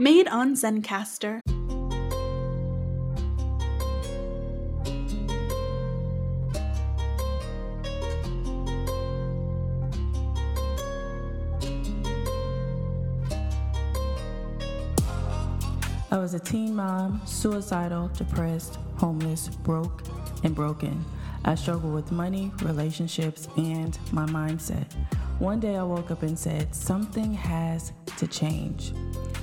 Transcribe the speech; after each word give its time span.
Made 0.00 0.28
on 0.28 0.54
Zencastr. 0.54 1.40
I 16.10 16.16
was 16.16 16.32
a 16.32 16.38
teen 16.38 16.74
mom, 16.74 17.20
suicidal, 17.26 18.08
depressed, 18.16 18.78
homeless, 18.96 19.48
broke, 19.48 20.02
and 20.44 20.54
broken. 20.54 21.04
I 21.44 21.56
struggled 21.56 21.92
with 21.92 22.10
money, 22.10 22.50
relationships, 22.62 23.48
and 23.58 23.98
my 24.12 24.24
mindset. 24.24 24.90
One 25.40 25.60
day 25.60 25.76
I 25.76 25.82
woke 25.82 26.10
up 26.10 26.22
and 26.22 26.38
said, 26.38 26.74
Something 26.74 27.34
has 27.34 27.92
to 28.16 28.26
change. 28.26 28.94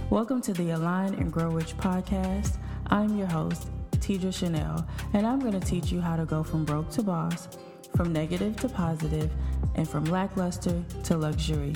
Welcome 0.10 0.40
to 0.44 0.54
the 0.54 0.70
Align 0.70 1.16
and 1.16 1.34
Grow 1.34 1.50
Rich 1.50 1.76
podcast. 1.76 2.60
I'm 2.88 3.18
your 3.18 3.28
host, 3.28 3.68
Tidra 3.92 4.34
Chanel, 4.34 4.88
and 5.12 5.28
I'm 5.28 5.38
going 5.38 5.60
to 5.60 5.60
teach 5.60 5.92
you 5.92 6.00
how 6.00 6.16
to 6.16 6.24
go 6.24 6.44
from 6.44 6.64
broke 6.64 6.90
to 6.92 7.04
boss, 7.04 7.50
from 7.94 8.14
negative 8.14 8.56
to 8.62 8.70
positive, 8.70 9.30
and 9.76 9.88
from 9.88 10.06
lackluster 10.06 10.82
to 11.04 11.18
luxury. 11.18 11.74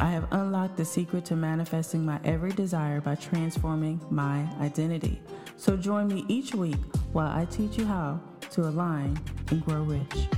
I 0.00 0.12
have 0.12 0.28
unlocked 0.30 0.76
the 0.76 0.84
secret 0.84 1.24
to 1.24 1.34
manifesting 1.34 2.04
my 2.04 2.20
every 2.24 2.52
desire 2.52 3.00
by 3.00 3.16
transforming 3.16 4.00
my 4.10 4.48
identity. 4.60 5.20
So 5.56 5.76
join 5.76 6.06
me 6.06 6.24
each 6.28 6.54
week 6.54 6.78
while 7.12 7.36
I 7.36 7.46
teach 7.46 7.78
you 7.78 7.84
how 7.84 8.20
to 8.52 8.60
align 8.60 9.18
and 9.50 9.64
grow 9.64 9.82
rich. 9.82 10.28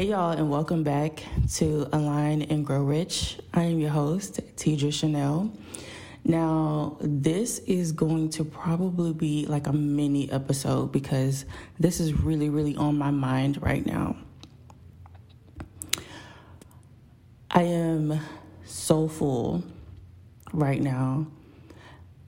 Hey, 0.00 0.06
y'all, 0.06 0.30
and 0.30 0.48
welcome 0.48 0.82
back 0.82 1.22
to 1.56 1.86
Align 1.92 2.40
and 2.40 2.64
Grow 2.64 2.82
Rich. 2.82 3.36
I 3.52 3.64
am 3.64 3.78
your 3.78 3.90
host, 3.90 4.40
Tidra 4.56 4.90
Chanel. 4.90 5.52
Now, 6.24 6.96
this 7.02 7.58
is 7.66 7.92
going 7.92 8.30
to 8.30 8.44
probably 8.46 9.12
be 9.12 9.44
like 9.44 9.66
a 9.66 9.74
mini 9.74 10.32
episode 10.32 10.90
because 10.90 11.44
this 11.78 12.00
is 12.00 12.14
really, 12.14 12.48
really 12.48 12.74
on 12.76 12.96
my 12.96 13.10
mind 13.10 13.60
right 13.60 13.84
now. 13.84 14.16
I 17.50 17.64
am 17.64 18.20
so 18.64 19.06
full 19.06 19.62
right 20.54 20.80
now. 20.80 21.26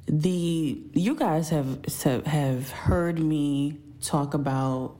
The 0.04 0.78
you 0.92 1.14
guys 1.14 1.48
have 1.48 1.86
have 2.27 2.70
heard 2.70 3.19
me 3.19 3.78
talk 4.02 4.34
about 4.34 4.94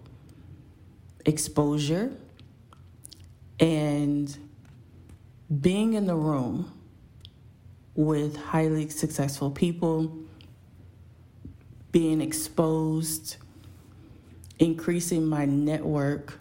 exposure 1.27 2.17
and 3.63 4.37
being 5.61 5.95
in 5.95 6.07
the 6.07 6.17
room 6.17 6.71
with 7.95 8.37
highly 8.37 8.89
successful 8.89 9.53
people, 9.53 10.19
being 11.93 12.21
exposed, 12.21 13.37
increasing 14.59 15.27
my 15.27 15.45
network, 15.45 16.41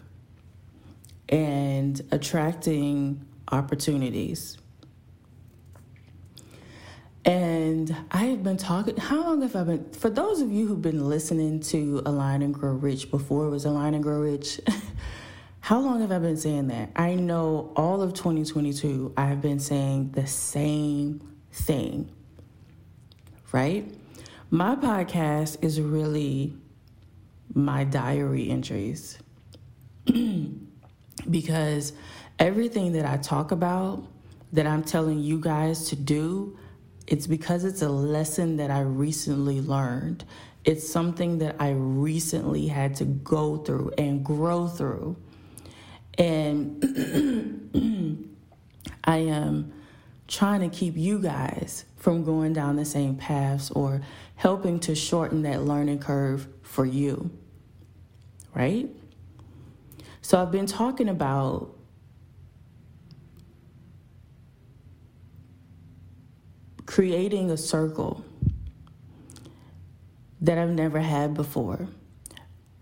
and 1.28 2.00
attracting 2.10 3.24
opportunities. 3.52 4.58
And 7.24 7.94
I 8.10 8.24
have 8.24 8.42
been 8.42 8.56
talking, 8.56 8.96
how 8.96 9.22
long 9.22 9.42
have 9.42 9.54
I 9.54 9.62
been? 9.62 9.92
For 9.92 10.10
those 10.10 10.40
of 10.40 10.50
you 10.50 10.66
who've 10.66 10.82
been 10.82 11.08
listening 11.08 11.60
to 11.60 12.02
Align 12.04 12.42
and 12.42 12.52
Grow 12.52 12.72
Rich 12.72 13.12
before 13.12 13.46
it 13.46 13.50
was 13.50 13.64
Align 13.64 13.94
and 13.94 14.02
Grow 14.02 14.22
Rich, 14.22 14.60
how 15.62 15.78
long 15.78 16.00
have 16.00 16.10
I 16.10 16.18
been 16.18 16.36
saying 16.36 16.66
that? 16.68 16.90
I 16.96 17.14
know 17.14 17.72
all 17.76 18.02
of 18.02 18.14
2022, 18.14 19.14
I 19.16 19.26
have 19.26 19.40
been 19.40 19.60
saying 19.60 20.10
the 20.10 20.26
same 20.26 21.22
thing, 21.52 22.10
right? 23.52 23.88
My 24.50 24.74
podcast 24.74 25.62
is 25.62 25.80
really 25.80 26.52
my 27.54 27.84
diary 27.84 28.50
entries 28.50 29.20
because 31.30 31.92
everything 32.40 32.94
that 32.94 33.06
I 33.06 33.18
talk 33.18 33.52
about 33.52 34.02
that 34.52 34.66
I'm 34.66 34.82
telling 34.82 35.20
you 35.20 35.38
guys 35.38 35.90
to 35.90 35.96
do, 35.96 36.58
it's 37.06 37.28
because 37.28 37.62
it's 37.62 37.82
a 37.82 37.88
lesson 37.88 38.56
that 38.56 38.72
I 38.72 38.80
recently 38.80 39.60
learned. 39.60 40.24
It's 40.64 40.88
something 40.88 41.38
that 41.38 41.54
I 41.60 41.70
recently 41.70 42.66
had 42.66 42.96
to 42.96 43.04
go 43.04 43.58
through 43.58 43.92
and 43.96 44.24
grow 44.24 44.66
through. 44.66 45.16
And 46.18 46.82
I 49.04 49.16
am 49.18 49.72
trying 50.28 50.60
to 50.60 50.68
keep 50.68 50.96
you 50.96 51.18
guys 51.18 51.84
from 51.96 52.24
going 52.24 52.52
down 52.52 52.76
the 52.76 52.84
same 52.84 53.16
paths 53.16 53.70
or 53.70 54.02
helping 54.36 54.80
to 54.80 54.94
shorten 54.94 55.42
that 55.42 55.62
learning 55.62 55.98
curve 55.98 56.48
for 56.62 56.84
you. 56.84 57.30
Right? 58.54 58.88
So 60.20 60.40
I've 60.40 60.50
been 60.52 60.66
talking 60.66 61.08
about 61.08 61.76
creating 66.86 67.50
a 67.50 67.56
circle 67.56 68.24
that 70.40 70.58
I've 70.58 70.70
never 70.70 71.00
had 71.00 71.34
before. 71.34 71.88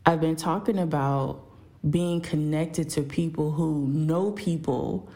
I've 0.05 0.21
been 0.21 0.37
talking 0.37 0.79
about 0.79 1.50
being 1.89 2.21
connected 2.21 2.91
to 2.91 3.03
people 3.03 3.53
who 3.53 3.87
know 3.89 4.33
people, 4.33 5.09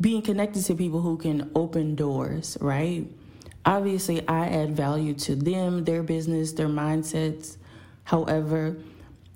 being 0.00 0.22
connected 0.22 0.64
to 0.64 0.74
people 0.74 1.00
who 1.00 1.16
can 1.16 1.50
open 1.54 1.94
doors, 1.94 2.58
right? 2.60 3.06
Obviously, 3.64 4.26
I 4.28 4.46
add 4.48 4.76
value 4.76 5.14
to 5.14 5.34
them, 5.34 5.84
their 5.84 6.02
business, 6.02 6.52
their 6.52 6.68
mindsets, 6.68 7.56
however, 8.04 8.76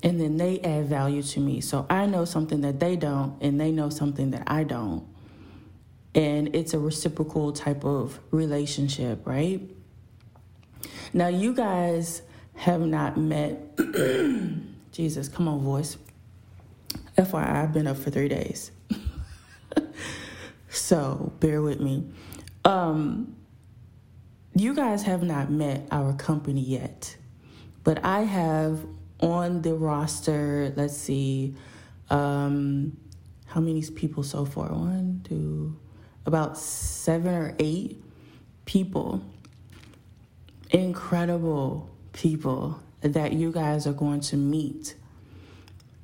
and 0.02 0.20
then 0.20 0.36
they 0.36 0.60
add 0.60 0.86
value 0.86 1.22
to 1.22 1.40
me. 1.40 1.60
So 1.60 1.86
I 1.88 2.06
know 2.06 2.24
something 2.24 2.60
that 2.60 2.78
they 2.78 2.96
don't, 2.96 3.40
and 3.42 3.58
they 3.58 3.72
know 3.72 3.88
something 3.88 4.30
that 4.32 4.44
I 4.46 4.64
don't 4.64 5.06
and 6.14 6.54
it's 6.54 6.74
a 6.74 6.78
reciprocal 6.78 7.52
type 7.52 7.84
of 7.84 8.18
relationship, 8.32 9.24
right? 9.24 9.60
Now, 11.12 11.28
you 11.28 11.54
guys 11.54 12.22
have 12.56 12.80
not 12.80 13.16
met. 13.16 13.78
Jesus, 14.98 15.28
come 15.28 15.46
on, 15.46 15.60
voice. 15.60 15.96
FYI, 17.16 17.48
I've 17.48 17.72
been 17.72 17.86
up 17.86 17.98
for 17.98 18.10
three 18.10 18.26
days. 18.26 18.72
so 20.70 21.32
bear 21.38 21.62
with 21.62 21.78
me. 21.78 22.04
Um, 22.64 23.36
you 24.56 24.74
guys 24.74 25.04
have 25.04 25.22
not 25.22 25.52
met 25.52 25.86
our 25.92 26.14
company 26.14 26.62
yet, 26.62 27.16
but 27.84 28.04
I 28.04 28.22
have 28.22 28.80
on 29.20 29.62
the 29.62 29.74
roster, 29.74 30.72
let's 30.74 30.96
see, 30.96 31.54
um, 32.10 32.96
how 33.46 33.60
many 33.60 33.84
people 33.94 34.24
so 34.24 34.44
far? 34.44 34.70
One, 34.70 35.20
two, 35.22 35.78
about 36.26 36.58
seven 36.58 37.32
or 37.32 37.54
eight 37.60 38.02
people, 38.64 39.22
incredible 40.72 41.88
people 42.12 42.82
that 43.00 43.32
you 43.32 43.52
guys 43.52 43.86
are 43.86 43.92
going 43.92 44.20
to 44.20 44.36
meet. 44.36 44.94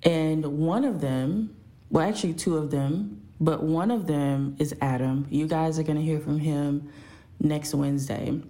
And 0.03 0.45
one 0.59 0.85
of 0.85 1.01
them, 1.01 1.57
well, 1.91 2.07
actually, 2.07 2.35
two 2.35 2.57
of 2.57 2.71
them, 2.71 3.23
but 3.41 3.63
one 3.63 3.91
of 3.91 4.07
them 4.07 4.57
is 4.59 4.75
Adam. 4.81 5.27
You 5.31 5.47
guys 5.47 5.79
are 5.79 5.83
going 5.83 5.97
to 5.97 6.03
hear 6.03 6.21
from 6.21 6.39
him 6.39 6.91
next 7.41 7.75
Wednesday. 7.75 8.41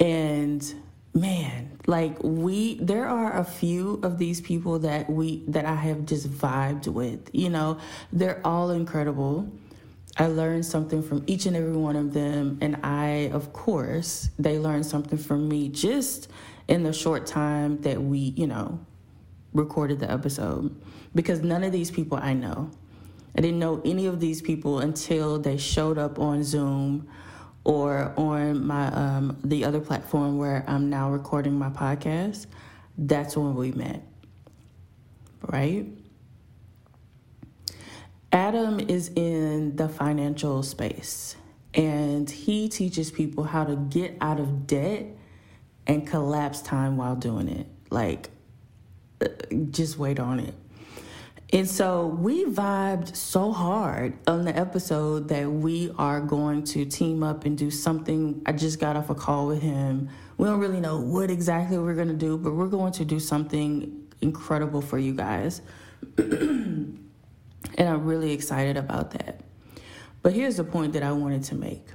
And 0.00 0.74
man, 1.14 1.78
like 1.86 2.22
we 2.22 2.74
there 2.76 3.08
are 3.08 3.38
a 3.38 3.44
few 3.44 4.00
of 4.02 4.18
these 4.18 4.40
people 4.40 4.78
that 4.80 5.10
we 5.10 5.42
that 5.48 5.64
I 5.64 5.74
have 5.74 6.06
just 6.06 6.30
vibed 6.30 6.86
with. 6.86 7.30
You 7.32 7.50
know, 7.50 7.78
they're 8.12 8.40
all 8.44 8.70
incredible. 8.70 9.50
I 10.18 10.26
learned 10.26 10.66
something 10.66 11.02
from 11.02 11.22
each 11.28 11.46
and 11.46 11.56
every 11.56 11.76
one 11.76 11.94
of 11.94 12.12
them. 12.12 12.58
And 12.60 12.78
I, 12.82 13.30
of 13.32 13.52
course, 13.52 14.30
they 14.38 14.58
learned 14.58 14.84
something 14.84 15.18
from 15.18 15.48
me 15.48 15.68
just 15.68 16.28
in 16.66 16.82
the 16.82 16.92
short 16.92 17.24
time 17.24 17.80
that 17.82 18.02
we, 18.02 18.18
you 18.18 18.48
know, 18.48 18.80
recorded 19.54 20.00
the 20.00 20.10
episode. 20.10 20.74
Because 21.14 21.40
none 21.40 21.62
of 21.62 21.70
these 21.70 21.90
people 21.90 22.18
I 22.20 22.34
know. 22.34 22.70
I 23.36 23.40
didn't 23.40 23.60
know 23.60 23.80
any 23.84 24.06
of 24.06 24.18
these 24.18 24.42
people 24.42 24.80
until 24.80 25.38
they 25.38 25.56
showed 25.56 25.98
up 25.98 26.18
on 26.18 26.42
Zoom 26.42 27.08
or 27.62 28.12
on 28.16 28.66
my 28.66 28.88
um, 28.88 29.38
the 29.44 29.64
other 29.64 29.80
platform 29.80 30.38
where 30.38 30.64
I'm 30.66 30.90
now 30.90 31.10
recording 31.10 31.56
my 31.56 31.70
podcast. 31.70 32.46
That's 32.96 33.36
when 33.36 33.54
we 33.54 33.70
met. 33.70 34.02
Right? 35.42 35.86
Adam 38.32 38.78
is 38.78 39.10
in 39.16 39.76
the 39.76 39.88
financial 39.88 40.62
space 40.62 41.36
and 41.74 42.28
he 42.28 42.68
teaches 42.68 43.10
people 43.10 43.44
how 43.44 43.64
to 43.64 43.76
get 43.76 44.16
out 44.20 44.38
of 44.38 44.66
debt 44.66 45.06
and 45.86 46.06
collapse 46.06 46.60
time 46.60 46.96
while 46.96 47.16
doing 47.16 47.48
it. 47.48 47.66
Like, 47.90 48.30
uh, 49.22 49.28
just 49.70 49.98
wait 49.98 50.20
on 50.20 50.40
it. 50.40 50.54
And 51.50 51.66
so 51.66 52.06
we 52.06 52.44
vibed 52.44 53.16
so 53.16 53.52
hard 53.52 54.18
on 54.26 54.44
the 54.44 54.54
episode 54.54 55.28
that 55.28 55.50
we 55.50 55.90
are 55.96 56.20
going 56.20 56.64
to 56.64 56.84
team 56.84 57.22
up 57.22 57.46
and 57.46 57.56
do 57.56 57.70
something. 57.70 58.42
I 58.44 58.52
just 58.52 58.78
got 58.78 58.96
off 58.96 59.08
a 59.08 59.14
call 59.14 59.46
with 59.46 59.62
him. 59.62 60.10
We 60.36 60.46
don't 60.46 60.60
really 60.60 60.80
know 60.80 61.00
what 61.00 61.30
exactly 61.30 61.78
we're 61.78 61.94
going 61.94 62.08
to 62.08 62.14
do, 62.14 62.36
but 62.36 62.52
we're 62.52 62.66
going 62.66 62.92
to 62.94 63.04
do 63.06 63.18
something 63.18 64.06
incredible 64.20 64.82
for 64.82 64.98
you 64.98 65.14
guys. 65.14 65.62
and 67.78 67.88
I'm 67.88 68.04
really 68.04 68.32
excited 68.32 68.76
about 68.76 69.12
that. 69.12 69.40
But 70.20 70.34
here's 70.34 70.56
the 70.56 70.64
point 70.64 70.92
that 70.92 71.02
I 71.02 71.12
wanted 71.12 71.44
to 71.44 71.54
make 71.54 71.86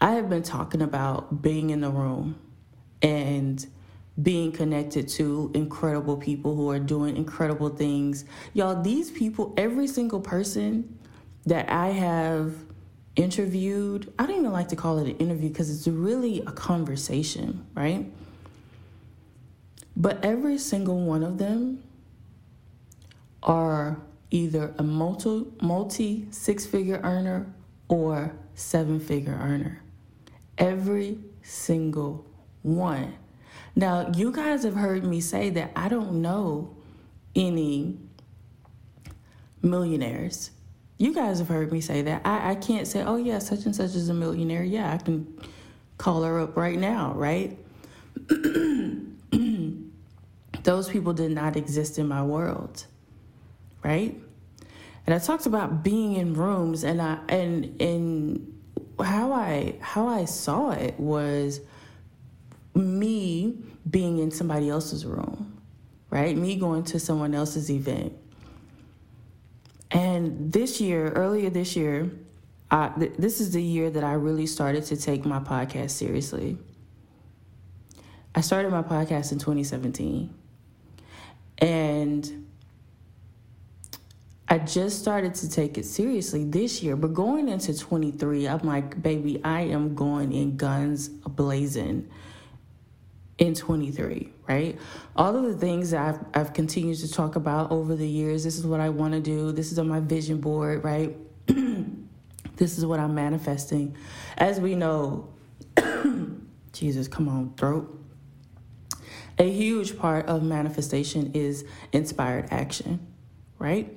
I 0.00 0.12
have 0.12 0.28
been 0.28 0.42
talking 0.42 0.82
about 0.82 1.42
being 1.42 1.70
in 1.70 1.82
the 1.82 1.90
room 1.90 2.40
and 3.02 3.64
being 4.20 4.50
connected 4.52 5.08
to 5.08 5.50
incredible 5.54 6.16
people 6.16 6.56
who 6.56 6.70
are 6.70 6.80
doing 6.80 7.16
incredible 7.16 7.68
things. 7.68 8.24
Y'all, 8.52 8.82
these 8.82 9.10
people, 9.10 9.54
every 9.56 9.86
single 9.86 10.20
person 10.20 10.98
that 11.46 11.70
I 11.70 11.88
have 11.88 12.54
interviewed, 13.16 14.12
I 14.18 14.26
don't 14.26 14.38
even 14.38 14.52
like 14.52 14.68
to 14.68 14.76
call 14.76 14.98
it 14.98 15.08
an 15.08 15.16
interview 15.18 15.48
because 15.48 15.70
it's 15.70 15.86
really 15.86 16.40
a 16.40 16.52
conversation, 16.52 17.66
right? 17.74 18.10
But 19.96 20.24
every 20.24 20.58
single 20.58 21.00
one 21.00 21.22
of 21.22 21.38
them 21.38 21.82
are 23.42 24.00
either 24.32 24.74
a 24.78 24.82
multi 24.82 25.46
multi 25.60 26.26
six 26.30 26.66
figure 26.66 27.00
earner 27.04 27.54
or 27.88 28.34
seven 28.54 28.98
figure 28.98 29.38
earner. 29.40 29.82
Every 30.58 31.18
single 31.42 32.26
one. 32.62 33.14
Now, 33.76 34.10
you 34.14 34.32
guys 34.32 34.64
have 34.64 34.74
heard 34.74 35.04
me 35.04 35.20
say 35.20 35.50
that 35.50 35.72
I 35.76 35.88
don't 35.88 36.20
know 36.20 36.74
any 37.34 37.98
millionaires. 39.62 40.50
You 40.98 41.14
guys 41.14 41.38
have 41.38 41.48
heard 41.48 41.72
me 41.72 41.80
say 41.80 42.02
that. 42.02 42.22
I, 42.24 42.50
I 42.50 42.54
can't 42.54 42.86
say, 42.86 43.02
oh, 43.02 43.16
yeah, 43.16 43.38
such 43.38 43.64
and 43.64 43.74
such 43.74 43.94
is 43.94 44.08
a 44.08 44.14
millionaire. 44.14 44.62
Yeah, 44.62 44.92
I 44.92 44.98
can 44.98 45.26
call 45.98 46.22
her 46.22 46.40
up 46.40 46.56
right 46.56 46.78
now, 46.78 47.12
right? 47.14 47.58
Those 50.62 50.88
people 50.88 51.12
did 51.12 51.32
not 51.32 51.56
exist 51.56 51.98
in 51.98 52.06
my 52.06 52.22
world, 52.22 52.86
right? 53.82 54.20
And 55.06 55.14
I 55.14 55.18
talked 55.18 55.46
about 55.46 55.82
being 55.82 56.14
in 56.14 56.34
rooms 56.34 56.84
and 56.84 57.02
I 57.02 57.18
and 57.28 57.80
and 57.80 58.62
how 59.00 59.32
I 59.32 59.76
how 59.80 60.06
I 60.06 60.26
saw 60.26 60.70
it 60.70 60.98
was 60.98 61.60
me 62.74 63.58
being 63.88 64.18
in 64.18 64.30
somebody 64.30 64.68
else's 64.68 65.04
room, 65.04 65.60
right? 66.10 66.36
Me 66.36 66.56
going 66.56 66.84
to 66.84 67.00
someone 67.00 67.34
else's 67.34 67.70
event. 67.70 68.14
And 69.90 70.52
this 70.52 70.80
year, 70.80 71.10
earlier 71.10 71.50
this 71.50 71.76
year, 71.76 72.10
I, 72.70 72.88
th- 72.98 73.12
this 73.18 73.40
is 73.40 73.50
the 73.50 73.62
year 73.62 73.90
that 73.90 74.02
I 74.02 74.14
really 74.14 74.46
started 74.46 74.86
to 74.86 74.96
take 74.96 75.26
my 75.26 75.38
podcast 75.38 75.90
seriously. 75.90 76.56
I 78.34 78.40
started 78.40 78.70
my 78.70 78.82
podcast 78.82 79.32
in 79.32 79.38
2017. 79.38 80.32
And 81.58 82.46
I 84.52 84.58
just 84.58 84.98
started 84.98 85.34
to 85.36 85.48
take 85.48 85.78
it 85.78 85.86
seriously 85.86 86.44
this 86.44 86.82
year, 86.82 86.94
but 86.94 87.14
going 87.14 87.48
into 87.48 87.74
23, 87.74 88.46
I'm 88.46 88.58
like, 88.58 89.02
baby, 89.02 89.40
I 89.42 89.62
am 89.62 89.94
going 89.94 90.30
in 90.30 90.58
guns 90.58 91.08
blazing 91.08 92.10
in 93.38 93.54
23, 93.54 94.30
right? 94.46 94.78
All 95.16 95.34
of 95.34 95.44
the 95.44 95.56
things 95.56 95.92
that 95.92 96.06
I've, 96.06 96.20
I've 96.34 96.52
continued 96.52 96.98
to 96.98 97.10
talk 97.10 97.36
about 97.36 97.70
over 97.70 97.96
the 97.96 98.06
years 98.06 98.44
this 98.44 98.58
is 98.58 98.66
what 98.66 98.78
I 98.78 98.90
want 98.90 99.14
to 99.14 99.20
do, 99.20 99.52
this 99.52 99.72
is 99.72 99.78
on 99.78 99.88
my 99.88 100.00
vision 100.00 100.36
board, 100.36 100.84
right? 100.84 101.16
this 102.56 102.76
is 102.76 102.84
what 102.84 103.00
I'm 103.00 103.14
manifesting. 103.14 103.96
As 104.36 104.60
we 104.60 104.74
know, 104.74 105.30
Jesus, 106.74 107.08
come 107.08 107.26
on, 107.26 107.54
throat. 107.54 107.98
A 109.38 109.50
huge 109.50 109.96
part 109.96 110.26
of 110.26 110.42
manifestation 110.42 111.30
is 111.32 111.64
inspired 111.94 112.48
action, 112.50 113.00
right? 113.58 113.96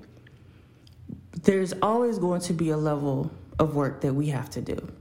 There's 1.46 1.74
always 1.82 2.20
going 2.20 2.42
to 2.42 2.54
be 2.54 2.70
a 2.70 2.78
level 2.78 3.32
of 3.58 3.76
work 3.76 4.02
that 4.02 4.14
we 4.14 4.28
have 4.28 4.50
to 4.52 4.62
do 4.62 4.92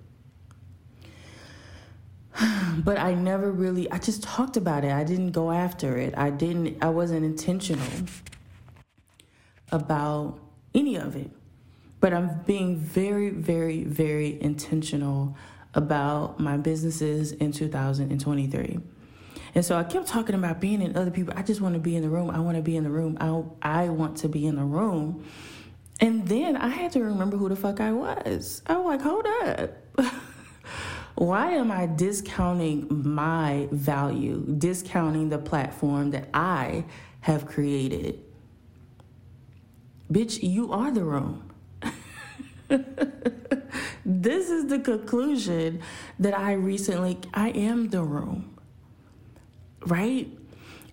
but 2.79 2.99
I 2.99 3.15
never 3.15 3.51
really 3.51 3.91
I 3.91 3.99
just 3.99 4.23
talked 4.23 4.57
about 4.57 4.85
it. 4.85 4.93
I 4.93 5.05
didn't 5.05 5.33
go 5.33 5.51
after 5.51 5.97
it. 5.97 6.15
I 6.17 6.31
didn't 6.31 6.83
I 6.83 6.89
wasn't 6.89 7.25
intentional 7.25 7.87
about 9.71 10.39
any 10.75 10.97
of 10.97 11.17
it. 11.17 11.31
But 12.01 12.13
I'm 12.13 12.41
being 12.47 12.77
very 12.77 13.31
very 13.31 13.85
very 13.85 14.41
intentional 14.41 15.37
about 15.75 16.39
my 16.39 16.57
businesses 16.57 17.33
in 17.33 17.53
2023. 17.53 18.79
And 19.57 19.65
so 19.65 19.77
I 19.77 19.85
kept 19.85 20.09
talking 20.09 20.35
about 20.35 20.61
being 20.61 20.83
in 20.83 20.97
other 20.97 21.13
people. 21.13 21.33
I 21.37 21.43
just 21.43 21.61
want 21.61 21.75
to 21.75 21.81
be 21.81 21.95
in 21.95 22.03
the 22.03 22.09
room. 22.09 22.31
I 22.31 22.41
want 22.41 22.57
to 22.57 22.63
be 22.63 22.77
in 22.77 22.83
the 22.83 22.91
room. 22.91 23.17
I 23.21 23.85
I 23.85 23.89
want 23.89 24.17
to 24.19 24.29
be 24.29 24.47
in 24.47 24.57
the 24.57 24.65
room. 24.65 25.25
And 26.05 26.29
then 26.29 26.55
I 26.55 26.69
had 26.69 26.93
to 26.93 27.03
remember 27.03 27.39
who 27.39 27.49
the 27.49 27.57
fuck 27.57 27.81
I 27.81 27.91
was. 27.91 28.61
I 28.67 28.77
was 28.77 28.85
like, 28.85 29.01
hold 29.01 29.25
up. 29.27 29.71
why 31.15 31.53
am 31.53 31.73
I 31.73 31.87
discounting 31.87 32.87
my 32.91 33.69
value, 33.73 34.45
discounting 34.59 35.31
the 35.31 35.39
platform 35.39 36.11
that 36.11 36.29
I 36.35 36.85
have 37.23 37.47
created? 37.47 38.23
Bitch, 40.13 40.43
you 40.43 40.75
are 40.75 40.91
the 40.91 41.05
room. 41.05 41.51
this 44.05 44.51
is 44.51 44.67
the 44.67 44.81
conclusion 44.81 45.81
that 46.19 46.39
I 46.39 46.53
recently 46.53 47.17
I 47.33 47.49
am 47.49 47.89
the 47.89 48.03
room. 48.03 48.59
Right? 49.87 50.29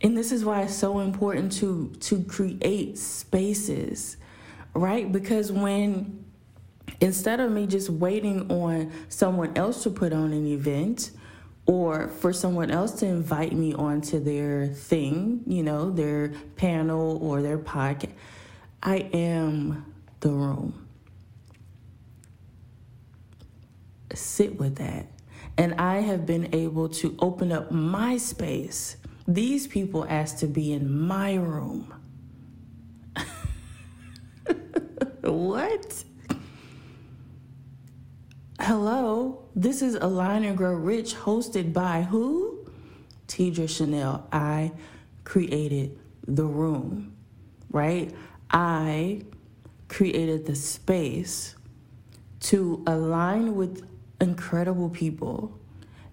And 0.02 0.18
this 0.18 0.32
is 0.32 0.46
why 0.46 0.62
it's 0.62 0.74
so 0.74 1.00
important 1.00 1.52
to 1.58 1.92
to 2.00 2.24
create 2.24 2.98
spaces, 2.98 4.16
right? 4.74 5.12
Because 5.12 5.52
when 5.52 6.26
instead 7.00 7.40
of 7.40 7.52
me 7.52 7.68
just 7.68 7.90
waiting 7.90 8.50
on 8.52 8.92
someone 9.10 9.56
else 9.58 9.84
to 9.84 9.90
put 9.90 10.14
on 10.14 10.34
an 10.34 10.48
event 10.48 11.12
or 11.66 12.08
for 12.08 12.34
someone 12.34 12.72
else 12.72 12.92
to 13.00 13.06
invite 13.06 13.54
me 13.54 13.74
onto 13.74 14.20
their 14.20 14.68
thing, 14.68 15.42
you 15.46 15.64
know, 15.64 15.90
their 15.90 16.30
panel 16.56 17.18
or 17.22 17.42
their 17.42 17.58
podcast, 17.58 18.12
I 18.84 19.10
am 19.14 19.86
the 20.22 20.32
room. 20.32 20.88
Sit 24.14 24.60
with 24.60 24.76
that. 24.78 25.08
And 25.58 25.76
I 25.76 26.00
have 26.00 26.26
been 26.26 26.54
able 26.56 26.90
to 26.90 27.16
open 27.20 27.52
up 27.52 27.72
my 27.72 28.18
space. 28.18 28.98
These 29.28 29.68
people 29.68 30.06
asked 30.10 30.40
to 30.40 30.48
be 30.48 30.74
in 30.74 30.92
my 30.92 31.36
room. 31.36 31.94
What? 35.22 36.04
Hello, 38.60 39.44
this 39.56 39.82
is 39.82 39.96
Align 39.96 40.44
and 40.44 40.58
Grow 40.58 40.74
Rich, 40.74 41.16
hosted 41.16 41.74
by 41.74 42.04
who? 42.04 42.68
Tidra 43.28 43.70
Chanel. 43.70 44.28
I 44.32 44.72
created 45.24 46.00
the 46.28 46.46
room, 46.46 47.16
right? 47.72 48.14
I 48.50 49.22
created 49.88 50.46
the 50.46 50.56
space 50.56 51.56
to 52.42 52.84
align 52.88 53.56
with 53.56 53.88
incredible 54.20 54.90
people 54.90 55.58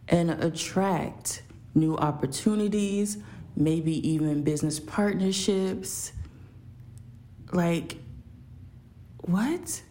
and 0.09 0.31
attract 0.31 1.43
new 1.75 1.97
opportunities, 1.97 3.19
maybe 3.57 4.07
even 4.09 4.43
business 4.43 4.81
partnerships. 4.81 6.12
Like, 7.53 7.99
what? 9.29 9.83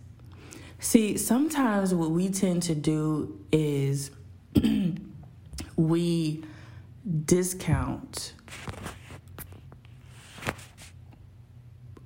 See, 0.79 1.17
sometimes 1.17 1.93
what 1.93 2.09
we 2.09 2.29
tend 2.29 2.63
to 2.63 2.75
do 2.75 3.39
is 3.51 4.09
we 5.75 6.43
discount 7.25 8.33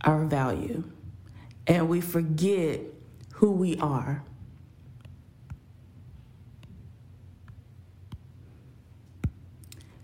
our 0.04 0.26
value 0.26 0.84
and 1.68 1.88
we 1.88 2.02
forget 2.02 2.82
who 3.36 3.52
we 3.52 3.78
are. 3.78 4.24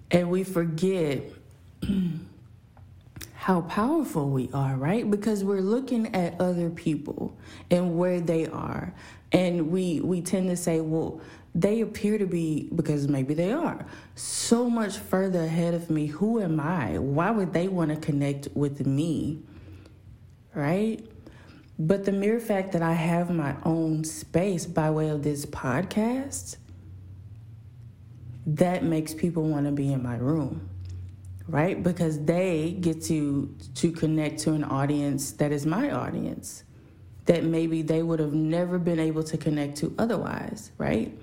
And 0.10 0.30
we 0.30 0.46
forget 0.46 1.24
how 3.48 3.62
powerful 3.62 4.30
we 4.30 4.50
are, 4.54 4.76
right? 4.76 5.10
Because 5.10 5.42
we're 5.42 5.62
looking 5.62 6.14
at 6.14 6.38
other 6.38 6.70
people 6.70 7.34
and 7.72 7.98
where 7.98 8.20
they 8.20 8.46
are. 8.46 8.94
And 9.32 9.72
we 9.72 10.02
we 10.02 10.20
tend 10.20 10.50
to 10.50 10.58
say, 10.58 10.82
well, 10.82 11.22
they 11.56 11.80
appear 11.80 12.18
to 12.18 12.26
be 12.26 12.68
because 12.76 13.08
maybe 13.08 13.34
they 13.34 13.54
are 13.54 13.86
so 14.16 14.70
much 14.70 14.98
further 14.98 15.46
ahead 15.46 15.74
of 15.74 15.90
me. 15.90 16.08
Who 16.08 16.42
am 16.42 16.60
I? 16.60 16.98
Why 16.98 17.32
would 17.32 17.54
they 17.54 17.70
want 17.70 17.90
to 17.92 17.96
connect 17.96 18.50
with 18.54 18.86
me? 18.86 19.40
right? 20.54 21.00
But 21.80 22.04
the 22.04 22.12
mere 22.12 22.42
fact 22.42 22.74
that 22.74 22.82
I 22.82 22.94
have 22.94 23.30
my 23.30 23.56
own 23.64 24.04
space 24.04 24.66
by 24.66 24.90
way 24.90 25.08
of 25.08 25.24
this 25.24 25.46
podcast, 25.46 26.58
that 28.46 28.84
makes 28.84 29.14
people 29.14 29.44
want 29.44 29.68
to 29.68 29.72
be 29.72 29.94
in 29.94 30.04
my 30.04 30.18
room 30.18 30.70
right 31.48 31.82
because 31.84 32.24
they 32.26 32.78
get 32.82 33.02
to 33.04 33.56
to 33.76 33.92
connect 33.92 34.40
to 34.40 34.54
an 34.54 34.64
audience 34.64 35.32
that 35.34 35.52
is 35.52 35.66
my 35.66 35.92
audience 35.92 36.64
that 37.26 37.44
maybe 37.44 37.82
they 37.82 38.04
would 38.04 38.20
have 38.20 38.34
never 38.34 38.78
been 38.78 39.00
able 39.00 39.24
to 39.24 39.38
connect 39.38 39.78
to 39.78 39.94
otherwise 39.98 40.72
right 40.78 41.18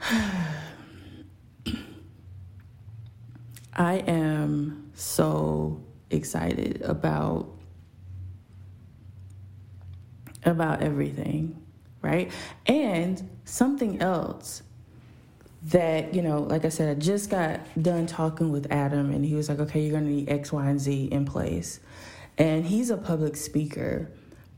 I 3.74 3.94
am 4.06 4.90
so 4.94 5.82
excited 6.10 6.82
about 6.82 7.48
about 10.44 10.82
everything, 10.82 11.62
right? 12.00 12.30
And 12.66 13.28
something 13.44 14.00
else 14.00 14.62
that, 15.66 16.14
you 16.14 16.22
know, 16.22 16.40
like 16.40 16.64
I 16.64 16.68
said, 16.68 16.96
I 16.96 17.00
just 17.00 17.30
got 17.30 17.60
done 17.80 18.06
talking 18.06 18.50
with 18.50 18.70
Adam 18.72 19.10
and 19.12 19.24
he 19.24 19.34
was 19.34 19.48
like, 19.48 19.60
okay, 19.60 19.80
you're 19.80 19.92
going 19.92 20.04
to 20.04 20.10
need 20.10 20.28
X, 20.28 20.52
Y, 20.52 20.68
and 20.68 20.80
Z 20.80 21.04
in 21.12 21.24
place. 21.24 21.80
And 22.38 22.64
he's 22.64 22.90
a 22.90 22.96
public 22.96 23.36
speaker, 23.36 24.10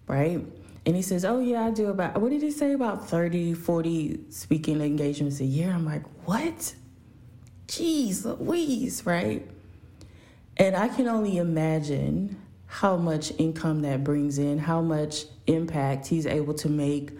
right? 0.06 0.44
And 0.86 0.96
he 0.96 1.02
says, 1.02 1.24
oh, 1.24 1.40
yeah, 1.40 1.64
I 1.64 1.70
do 1.70 1.88
about, 1.88 2.20
what 2.20 2.30
did 2.30 2.42
he 2.42 2.50
say, 2.50 2.72
about 2.72 3.08
30, 3.08 3.54
40 3.54 4.20
speaking 4.30 4.80
engagements 4.80 5.40
a 5.40 5.44
year? 5.44 5.70
I'm 5.70 5.84
like, 5.84 6.04
what? 6.26 6.74
Jeez 7.68 8.24
Louise, 8.24 9.04
right? 9.04 9.46
And 10.56 10.76
I 10.76 10.88
can 10.88 11.08
only 11.08 11.38
imagine 11.38 12.40
how 12.66 12.96
much 12.96 13.32
income 13.38 13.82
that 13.82 14.04
brings 14.04 14.38
in, 14.38 14.58
how 14.58 14.80
much 14.80 15.24
impact 15.46 16.06
he's 16.06 16.26
able 16.26 16.54
to 16.54 16.68
make 16.68 17.10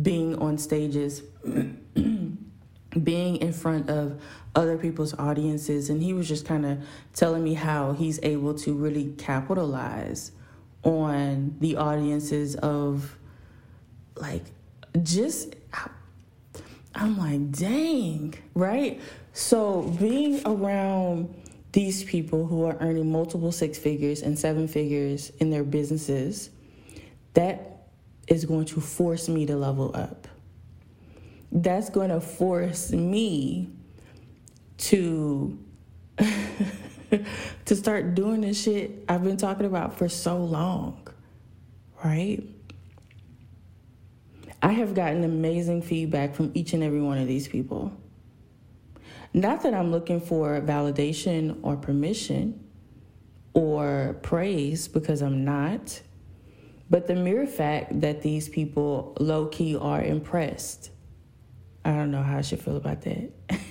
being 0.00 0.36
on 0.38 0.58
stages, 0.58 1.22
being 3.02 3.36
in 3.36 3.52
front 3.52 3.88
of 3.88 4.20
other 4.54 4.76
people's 4.76 5.14
audiences. 5.14 5.90
And 5.90 6.02
he 6.02 6.12
was 6.12 6.26
just 6.28 6.44
kind 6.44 6.66
of 6.66 6.78
telling 7.14 7.44
me 7.44 7.54
how 7.54 7.92
he's 7.92 8.18
able 8.22 8.54
to 8.54 8.72
really 8.74 9.14
capitalize 9.18 10.32
on 10.82 11.56
the 11.60 11.76
audiences 11.76 12.56
of 12.56 13.16
like 14.16 14.44
just 15.02 15.54
I'm 16.94 17.16
like, 17.16 17.52
dang, 17.52 18.34
right? 18.54 19.00
So 19.32 19.82
being 19.98 20.42
around 20.44 21.34
these 21.72 22.02
people 22.02 22.46
who 22.46 22.64
are 22.64 22.76
earning 22.80 23.12
multiple 23.12 23.52
six 23.52 23.78
figures 23.78 24.22
and 24.22 24.36
seven 24.36 24.66
figures 24.66 25.30
in 25.38 25.50
their 25.50 25.62
businesses, 25.62 26.50
that 27.34 27.86
is 28.26 28.44
going 28.44 28.64
to 28.66 28.80
force 28.80 29.28
me 29.28 29.46
to 29.46 29.56
level 29.56 29.94
up. 29.94 30.26
That's 31.52 31.90
going 31.90 32.10
to 32.10 32.20
force 32.20 32.92
me 32.92 33.70
to 34.78 35.58
to 37.64 37.76
start 37.76 38.14
doing 38.14 38.42
the 38.42 38.54
shit 38.54 39.04
I've 39.08 39.24
been 39.24 39.36
talking 39.36 39.66
about 39.66 39.98
for 39.98 40.08
so 40.08 40.38
long, 40.38 41.06
right? 42.04 42.42
I 44.62 44.72
have 44.72 44.94
gotten 44.94 45.24
amazing 45.24 45.82
feedback 45.82 46.34
from 46.34 46.50
each 46.54 46.74
and 46.74 46.82
every 46.82 47.00
one 47.00 47.18
of 47.18 47.26
these 47.26 47.48
people. 47.48 47.92
Not 49.32 49.62
that 49.62 49.74
I'm 49.74 49.90
looking 49.90 50.20
for 50.20 50.60
validation 50.60 51.58
or 51.62 51.76
permission 51.76 52.64
or 53.54 54.18
praise, 54.22 54.86
because 54.86 55.22
I'm 55.22 55.44
not, 55.44 56.02
but 56.88 57.06
the 57.06 57.14
mere 57.14 57.46
fact 57.46 58.00
that 58.00 58.22
these 58.22 58.48
people 58.48 59.16
low 59.18 59.46
key 59.46 59.76
are 59.76 60.02
impressed. 60.02 60.90
I 61.84 61.92
don't 61.92 62.10
know 62.10 62.22
how 62.22 62.38
I 62.38 62.42
should 62.42 62.60
feel 62.60 62.76
about 62.76 63.02
that. 63.02 63.30
right? 63.50 63.60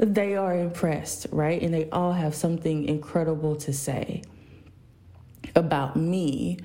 They 0.00 0.36
are 0.36 0.56
impressed, 0.56 1.26
right? 1.32 1.60
And 1.60 1.74
they 1.74 1.90
all 1.90 2.12
have 2.12 2.32
something 2.32 2.84
incredible 2.84 3.56
to 3.56 3.72
say 3.72 4.22
about 5.56 5.96
me 5.96 6.58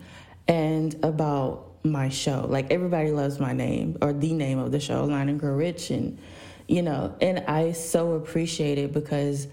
and 0.47 0.95
about 1.03 1.71
my 1.83 2.09
show. 2.09 2.45
Like 2.47 2.71
everybody 2.71 3.11
loves 3.11 3.39
my 3.39 3.53
name 3.53 3.97
or 4.01 4.13
the 4.13 4.33
name 4.33 4.59
of 4.59 4.71
the 4.71 4.79
show, 4.79 5.03
Align 5.03 5.29
and 5.29 5.39
Grow 5.39 5.53
Rich, 5.53 5.89
and 5.89 6.19
you 6.67 6.83
know, 6.83 7.15
and 7.21 7.39
I 7.39 7.71
so 7.71 8.13
appreciate 8.13 8.77
it 8.77 8.93
because 8.93 9.47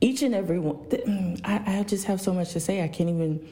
each 0.00 0.22
and 0.22 0.34
every 0.34 0.58
one, 0.58 0.84
mm, 0.86 1.40
I, 1.44 1.78
I 1.78 1.82
just 1.84 2.06
have 2.06 2.20
so 2.20 2.34
much 2.34 2.52
to 2.52 2.60
say. 2.60 2.82
I 2.82 2.88
can't 2.88 3.10
even. 3.10 3.46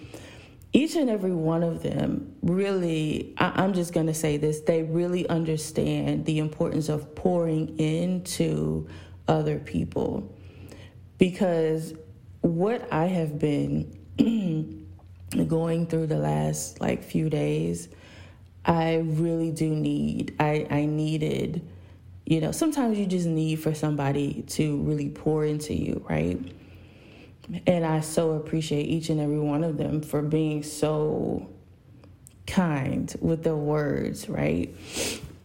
Each 0.76 0.94
and 0.94 1.08
every 1.08 1.32
one 1.32 1.62
of 1.62 1.82
them 1.82 2.36
really, 2.42 3.32
I, 3.38 3.62
I'm 3.62 3.72
just 3.72 3.94
going 3.94 4.08
to 4.08 4.14
say 4.14 4.36
this, 4.36 4.60
they 4.60 4.82
really 4.82 5.26
understand 5.26 6.26
the 6.26 6.38
importance 6.38 6.90
of 6.90 7.14
pouring 7.14 7.78
into 7.78 8.86
other 9.26 9.58
people. 9.58 10.30
Because 11.16 11.94
what 12.42 12.92
I 12.92 13.06
have 13.06 13.38
been 13.38 14.86
going 15.48 15.86
through 15.86 16.08
the 16.08 16.18
last 16.18 16.78
like 16.78 17.02
few 17.02 17.30
days, 17.30 17.88
I 18.66 18.96
really 18.96 19.52
do 19.52 19.70
need, 19.70 20.36
I, 20.38 20.66
I 20.68 20.84
needed, 20.84 21.66
you 22.26 22.42
know, 22.42 22.52
sometimes 22.52 22.98
you 22.98 23.06
just 23.06 23.26
need 23.26 23.60
for 23.60 23.72
somebody 23.72 24.42
to 24.48 24.76
really 24.82 25.08
pour 25.08 25.42
into 25.46 25.72
you, 25.72 26.04
right? 26.06 26.38
And 27.66 27.86
I 27.86 28.00
so 28.00 28.32
appreciate 28.32 28.84
each 28.84 29.08
and 29.08 29.20
every 29.20 29.38
one 29.38 29.62
of 29.62 29.76
them 29.76 30.02
for 30.02 30.22
being 30.22 30.62
so 30.62 31.48
kind 32.46 33.14
with 33.20 33.44
their 33.44 33.56
words, 33.56 34.28
right? 34.28 34.74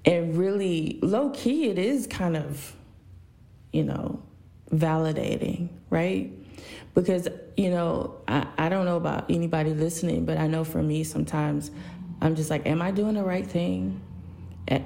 And 0.03 0.35
really, 0.35 0.99
low 1.01 1.29
key, 1.29 1.69
it 1.69 1.77
is 1.77 2.07
kind 2.07 2.35
of, 2.35 2.75
you 3.71 3.83
know, 3.83 4.21
validating, 4.71 5.69
right? 5.89 6.31
because 6.93 7.27
you 7.55 7.69
know 7.69 8.15
I, 8.27 8.47
I 8.57 8.69
don't 8.69 8.85
know 8.85 8.97
about 8.97 9.29
anybody 9.29 9.73
listening 9.73 10.25
but 10.25 10.37
i 10.37 10.47
know 10.47 10.63
for 10.63 10.81
me 10.81 11.03
sometimes 11.03 11.71
i'm 12.21 12.35
just 12.35 12.49
like 12.49 12.65
am 12.65 12.81
i 12.81 12.91
doing 12.91 13.15
the 13.15 13.23
right 13.23 13.45
thing 13.45 14.01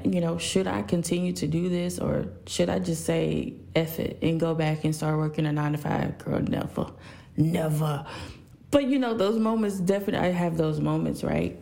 you 0.04 0.22
know 0.22 0.38
should 0.38 0.68
i 0.68 0.82
continue 0.82 1.34
to 1.34 1.48
do 1.48 1.70
this 1.70 2.00
or 2.00 2.26
should 2.48 2.70
i 2.70 2.80
just 2.80 3.06
say 3.06 3.54
F 3.76 4.00
it 4.00 4.18
and 4.22 4.40
go 4.40 4.56
back 4.56 4.86
and 4.86 4.96
start 4.96 5.18
working 5.18 5.46
a 5.46 5.52
nine 5.52 5.74
to 5.74 5.78
five? 5.78 6.18
Girl 6.18 6.40
never 6.40 6.92
never. 7.38 8.06
But 8.72 8.86
you 8.86 9.00
know 9.00 9.14
those 9.14 9.38
moments 9.38 9.78
definitely 9.80 10.28
i 10.28 10.32
have 10.32 10.58
those 10.58 10.80
moments 10.80 11.24
right? 11.24 11.60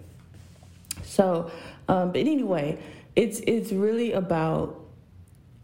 So 1.03 1.51
um, 1.87 2.11
but 2.11 2.21
anyway 2.21 2.79
it's 3.15 3.39
it's 3.41 3.71
really 3.71 4.13
about 4.13 4.79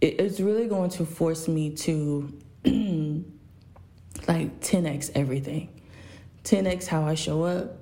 it's 0.02 0.40
really 0.40 0.68
going 0.68 0.90
to 0.92 1.06
force 1.06 1.48
me 1.48 1.72
to 1.72 2.34
like 4.28 4.60
10x 4.62 5.12
everything. 5.16 5.70
10x 6.44 6.88
how 6.88 7.04
I 7.06 7.16
show 7.16 7.44
up, 7.44 7.78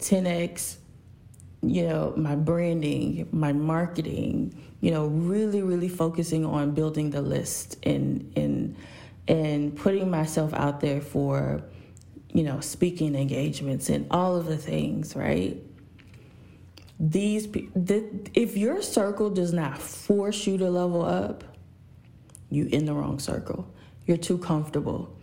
10x, 0.00 0.76
you 1.62 1.86
know, 1.86 2.12
my 2.16 2.36
branding, 2.36 3.28
my 3.32 3.52
marketing, 3.52 4.62
you 4.80 4.90
know, 4.90 5.06
really, 5.06 5.62
really 5.62 5.88
focusing 5.88 6.44
on 6.44 6.72
building 6.72 7.10
the 7.10 7.22
list 7.22 7.78
and 7.84 8.32
and 8.36 8.76
and 9.28 9.76
putting 9.76 10.10
myself 10.10 10.54
out 10.54 10.80
there 10.80 11.00
for, 11.00 11.62
you 12.32 12.42
know, 12.44 12.60
speaking 12.60 13.14
engagements 13.14 13.88
and 13.88 14.06
all 14.10 14.36
of 14.36 14.46
the 14.46 14.56
things, 14.56 15.16
right? 15.16 15.56
These 17.00 17.48
the, 17.48 18.04
if 18.34 18.56
your 18.56 18.82
circle 18.82 19.30
does 19.30 19.52
not 19.52 19.78
force 19.78 20.46
you 20.46 20.58
to 20.58 20.70
level 20.70 21.04
up, 21.04 21.44
you 22.50 22.66
in 22.66 22.84
the 22.84 22.94
wrong 22.94 23.18
circle. 23.18 23.68
You're 24.06 24.16
too 24.16 24.38
comfortable 24.38 25.16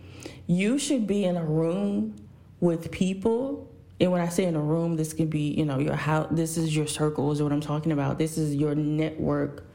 you 0.47 0.77
should 0.77 1.07
be 1.07 1.23
in 1.23 1.37
a 1.37 1.45
room 1.45 2.15
with 2.59 2.91
people 2.91 3.69
and 4.03 4.11
when 4.11 4.19
I 4.19 4.27
say 4.27 4.43
in 4.43 4.57
a 4.57 4.61
room, 4.61 4.97
this 4.97 5.13
could 5.13 5.29
be, 5.29 5.53
you 5.53 5.63
know, 5.63 5.79
your 5.79 5.95
house. 5.95 6.27
This 6.29 6.57
is 6.57 6.75
your 6.75 6.87
circles, 6.87 7.41
what 7.41 7.53
I'm 7.53 7.61
talking 7.61 7.93
about. 7.93 8.17
This 8.17 8.37
is 8.37 8.53
your 8.53 8.75
network 8.75 9.65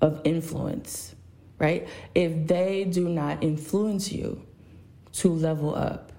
of 0.00 0.22
influence, 0.24 1.14
right? 1.58 1.86
If 2.14 2.46
they 2.46 2.84
do 2.84 3.10
not 3.10 3.44
influence 3.44 4.10
you 4.10 4.42
to 5.12 5.34
level 5.34 5.74
up 5.74 6.12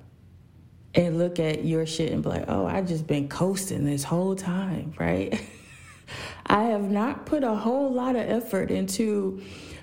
and 0.93 1.17
look 1.17 1.39
at 1.39 1.65
your 1.65 1.87
shit 1.87 2.11
and 2.11 2.21
be 2.21 2.29
like, 2.29 2.45
oh, 2.47 2.67
I 2.67 2.83
just 2.83 3.07
been 3.07 3.27
coasting 3.27 3.83
this 3.83 4.03
whole 4.03 4.35
time, 4.35 4.93
right? 4.99 5.41
I 6.45 6.65
have 6.65 6.87
not 6.91 7.25
put 7.25 7.43
a 7.43 7.55
whole 7.55 7.91
lot 7.91 8.15
of 8.15 8.29
effort 8.29 8.69
into 8.69 9.41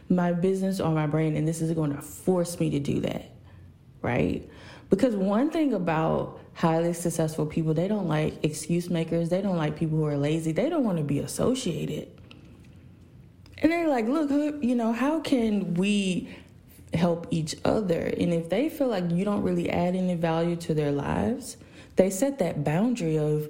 my 0.08 0.32
business 0.32 0.78
or 0.78 0.92
my 0.92 1.08
brain, 1.08 1.34
and 1.34 1.48
this 1.48 1.62
is 1.62 1.72
going 1.72 1.96
to 1.96 2.00
force 2.00 2.60
me 2.60 2.70
to 2.70 2.78
do 2.78 3.00
that 3.00 3.32
right? 4.02 4.48
Because 4.90 5.14
one 5.14 5.50
thing 5.50 5.74
about 5.74 6.40
highly 6.58 6.92
successful 6.92 7.46
people, 7.46 7.72
they 7.72 7.86
don't 7.86 8.08
like 8.08 8.44
excuse 8.44 8.90
makers, 8.90 9.28
they 9.28 9.40
don't 9.40 9.56
like 9.56 9.76
people 9.76 9.96
who 9.96 10.04
are 10.04 10.18
lazy, 10.18 10.50
they 10.50 10.68
don't 10.68 10.82
want 10.82 10.98
to 10.98 11.04
be 11.04 11.20
associated. 11.20 12.08
And 13.58 13.70
they're 13.70 13.88
like, 13.88 14.08
look, 14.08 14.30
you 14.60 14.74
know, 14.74 14.92
how 14.92 15.20
can 15.20 15.74
we 15.74 16.28
help 16.94 17.28
each 17.30 17.54
other. 17.64 18.00
And 18.18 18.32
if 18.32 18.48
they 18.48 18.68
feel 18.68 18.88
like 18.88 19.10
you 19.10 19.24
don't 19.24 19.42
really 19.42 19.70
add 19.70 19.94
any 19.94 20.14
value 20.14 20.56
to 20.56 20.74
their 20.74 20.90
lives, 20.90 21.56
they 21.96 22.10
set 22.10 22.38
that 22.38 22.64
boundary 22.64 23.18
of 23.18 23.48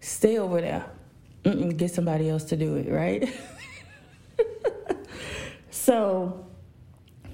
stay 0.00 0.38
over 0.38 0.60
there, 0.60 0.86
Mm-mm, 1.44 1.76
get 1.76 1.92
somebody 1.92 2.28
else 2.28 2.44
to 2.44 2.56
do 2.56 2.76
it, 2.76 2.90
right? 2.90 3.32
so, 5.70 6.46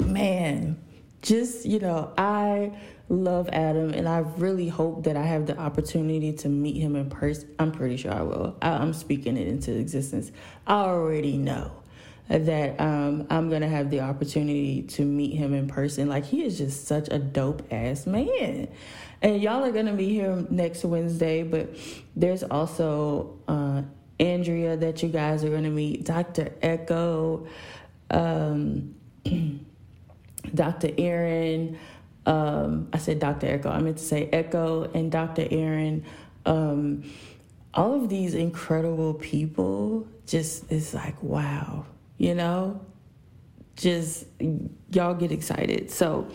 man, 0.05 0.79
just, 1.23 1.65
you 1.65 1.79
know, 1.79 2.13
I 2.19 2.77
love 3.09 3.49
Adam 3.53 3.93
and 3.93 4.09
I 4.09 4.19
really 4.19 4.69
hope 4.69 5.05
that 5.05 5.17
I 5.17 5.23
have 5.23 5.47
the 5.47 5.57
opportunity 5.59 6.33
to 6.35 6.49
meet 6.49 6.81
him 6.81 6.97
in 6.97 7.09
person. 7.09 7.55
I'm 7.59 7.73
pretty 7.73 7.97
sure 7.97 8.13
I 8.13 8.23
will. 8.23 8.57
I, 8.61 8.83
am 8.83 8.93
speaking 8.93 9.37
it 9.37 9.47
into 9.47 9.77
existence. 9.77 10.33
I 10.67 10.75
already 10.75 11.39
know 11.39 11.71
that 12.29 12.81
um, 12.81 13.27
I'm 13.31 13.49
gonna 13.49 13.69
have 13.69 13.91
the 13.91 14.01
opportunity 14.01 14.83
to 14.83 15.03
meet 15.03 15.37
him 15.37 15.55
in 15.55 15.69
person. 15.69 16.09
Like 16.09 16.25
he 16.25 16.45
is 16.45 16.59
just 16.59 16.87
such 16.87 17.09
a 17.11 17.19
dope 17.19 17.73
ass 17.73 18.07
man. 18.07 18.69
And 19.23 19.41
y'all 19.41 19.65
are 19.65 19.73
gonna 19.73 19.95
be 19.95 20.09
here 20.09 20.45
next 20.51 20.85
Wednesday, 20.85 21.45
but 21.45 21.77
there's 22.17 22.43
also 22.43 23.39
uh, 23.47 23.83
Andrea 24.19 24.77
that 24.77 25.03
you 25.03 25.09
guys 25.09 25.45
are 25.45 25.51
gonna 25.51 25.71
meet, 25.71 26.05
Dr. 26.05 26.53
Echo, 26.61 27.47
um, 28.11 28.97
Dr. 30.55 30.91
Aaron. 30.99 31.79
Um, 32.27 32.89
I 32.93 32.99
said 32.99 33.21
Dr. 33.21 33.47
Echo. 33.47 33.71
I 33.71 33.81
meant 33.81 33.99
to 33.99 34.05
say 34.05 34.29
Echo 34.33 34.91
and 34.93 35.11
Dr. 35.11 35.47
Aaron. 35.51 36.05
Um, 36.45 37.05
all 37.77 37.95
of 37.95 38.09
these 38.09 38.35
incredible 38.35 39.15
people 39.15 40.09
just 40.27 40.65
it's 40.73 40.95
like 40.95 41.23
wow 41.23 41.85
you 42.17 42.35
know 42.35 42.81
just 43.77 44.25
y'all 44.91 45.15
get 45.15 45.31
excited 45.31 45.91
so 45.91 46.27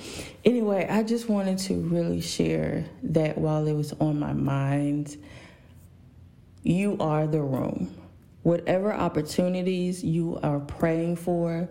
anyway 0.46 0.88
i 0.90 1.02
just 1.02 1.28
wanted 1.28 1.58
to 1.58 1.74
really 1.74 2.22
share 2.22 2.86
that 3.02 3.38
while 3.38 3.66
it 3.66 3.74
was 3.74 3.92
on 3.94 4.20
my 4.20 4.34
mind 4.34 5.18
you 6.62 6.96
are 7.00 7.26
the 7.26 7.42
room 7.42 7.94
whatever 8.44 8.94
opportunities 8.94 10.04
you 10.04 10.40
are 10.44 10.60
praying 10.60 11.16
for 11.16 11.68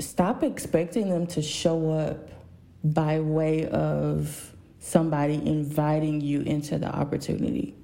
stop 0.00 0.42
expecting 0.42 1.08
them 1.08 1.26
to 1.26 1.40
show 1.40 1.92
up 1.92 2.28
by 2.92 3.20
way 3.20 3.68
of 3.68 4.52
somebody 4.78 5.34
inviting 5.34 6.20
you 6.20 6.40
into 6.42 6.78
the 6.78 6.88
opportunity 6.94 7.74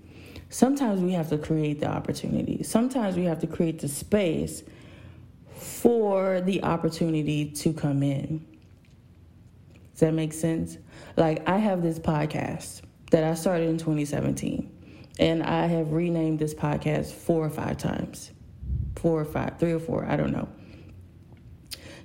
sometimes 0.50 1.00
we 1.00 1.12
have 1.12 1.28
to 1.28 1.38
create 1.38 1.80
the 1.80 1.86
opportunity 1.86 2.62
sometimes 2.62 3.16
we 3.16 3.24
have 3.24 3.40
to 3.40 3.46
create 3.46 3.80
the 3.80 3.88
space 3.88 4.62
for 5.62 6.40
the 6.40 6.62
opportunity 6.64 7.46
to 7.46 7.72
come 7.72 8.02
in. 8.02 8.44
Does 9.92 10.00
that 10.00 10.14
make 10.14 10.32
sense? 10.32 10.76
Like, 11.16 11.48
I 11.48 11.58
have 11.58 11.82
this 11.82 11.98
podcast 11.98 12.82
that 13.10 13.22
I 13.22 13.34
started 13.34 13.68
in 13.68 13.78
2017, 13.78 14.70
and 15.18 15.42
I 15.42 15.66
have 15.66 15.92
renamed 15.92 16.38
this 16.38 16.54
podcast 16.54 17.12
four 17.12 17.44
or 17.44 17.50
five 17.50 17.78
times. 17.78 18.32
Four 18.96 19.20
or 19.20 19.24
five, 19.24 19.58
three 19.58 19.72
or 19.72 19.80
four, 19.80 20.04
I 20.04 20.16
don't 20.16 20.32
know. 20.32 20.48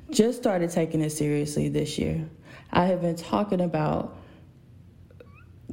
Just 0.10 0.38
started 0.38 0.70
taking 0.70 1.02
it 1.02 1.12
seriously 1.12 1.70
this 1.70 1.98
year. 1.98 2.30
I 2.72 2.86
have 2.86 3.02
been 3.02 3.16
talking 3.16 3.62
about 3.62 4.18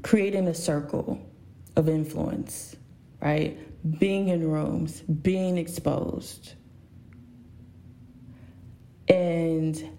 creating 0.02 0.48
a 0.48 0.54
circle 0.54 1.20
of 1.76 1.88
influence, 1.88 2.76
right? 3.20 3.58
Being 3.98 4.28
in 4.28 4.48
rooms, 4.50 5.00
being 5.00 5.58
exposed 5.58 6.54
and 9.08 9.90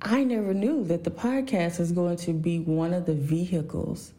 I 0.00 0.24
never 0.24 0.54
knew 0.54 0.84
that 0.84 1.04
the 1.04 1.10
podcast 1.10 1.78
was 1.78 1.92
going 1.92 2.16
to 2.18 2.32
be 2.32 2.60
one 2.60 2.94
of 2.94 3.06
the 3.06 3.14
vehicles. 3.14 4.12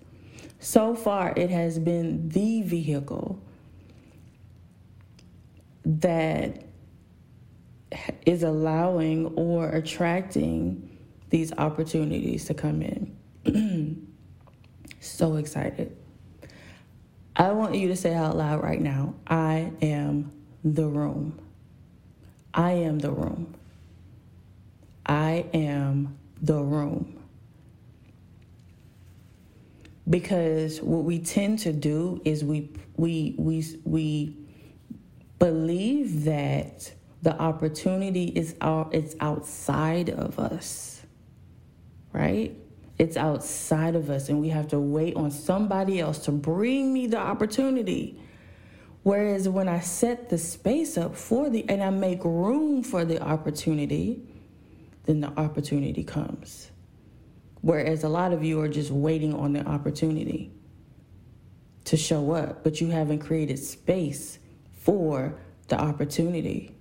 So 0.60 0.93
far, 0.93 1.34
it 1.36 1.49
has 1.49 1.79
been 1.79 2.29
the 2.29 2.62
vehicle 2.63 3.41
that 5.86 6.63
is 8.25 8.43
allowing 8.43 9.27
or 9.36 9.69
attracting 9.69 10.88
these 11.30 11.54
opportunities 11.54 12.46
to 12.46 12.54
come 12.54 12.82
in. 12.82 13.15
so 15.00 15.36
excited. 15.36 15.96
I 17.36 17.52
want 17.52 17.76
you 17.76 17.88
to 17.88 17.96
say 17.96 18.13
out 18.13 18.36
loud 18.36 18.62
right 18.62 18.82
now 18.82 19.15
I 19.28 19.72
am 19.82 20.32
the 20.63 20.88
room. 20.88 21.39
I 22.54 22.72
am 22.72 23.00
the 23.00 23.12
room. 23.12 23.56
I 25.06 25.46
am 25.54 26.18
the 26.42 26.62
room. 26.62 27.24
Because 30.10 30.82
what 30.82 31.04
we 31.04 31.20
tend 31.20 31.60
to 31.60 31.72
do 31.72 32.22
is 32.26 32.44
we 32.44 32.72
we 32.98 33.36
we 33.38 33.63
we 33.84 34.36
believe 35.38 36.26
that 36.26 36.92
the 37.22 37.39
opportunity 37.39 38.26
is 38.26 38.56
out 38.60 38.94
it's 38.94 39.15
outside 39.20 40.10
of 40.10 40.39
us. 40.39 40.88
Right? 42.13 42.56
It's 42.98 43.15
outside 43.15 43.95
of 43.95 44.10
us 44.10 44.30
and 44.30 44.41
we 44.41 44.50
have 44.50 44.67
to 44.69 44.80
wait 44.80 45.15
on 45.15 45.32
somebody 45.32 46.00
else 46.00 46.19
to 46.26 46.32
bring 46.32 46.91
me 46.91 47.08
the 47.08 47.17
opportunity. 47.17 48.19
Whereas 49.04 49.48
when 49.48 49.69
I 49.69 49.80
set 49.80 50.30
the 50.30 50.38
space 50.38 50.98
up 50.98 51.15
for 51.15 51.50
the 51.50 51.67
and 51.69 51.82
I 51.82 51.89
make 51.89 52.24
room 52.26 52.84
for 52.84 53.06
the 53.06 53.22
opportunity, 53.22 54.22
then 55.06 55.22
the 55.22 55.30
opportunity 55.39 56.04
comes. 56.04 56.72
Whereas 57.62 58.04
a 58.04 58.10
lot 58.10 58.34
of 58.34 58.43
you 58.43 58.60
are 58.62 58.67
just 58.67 58.91
waiting 58.91 59.34
on 59.34 59.54
the 59.54 59.65
opportunity 59.65 60.52
to 61.86 61.98
show 61.98 62.34
up, 62.34 62.63
but 62.63 62.80
you 62.80 62.89
haven't 62.89 63.19
created 63.19 63.58
space 63.58 64.39
for 64.74 65.39
the 65.69 65.80
opportunity. 65.80 66.76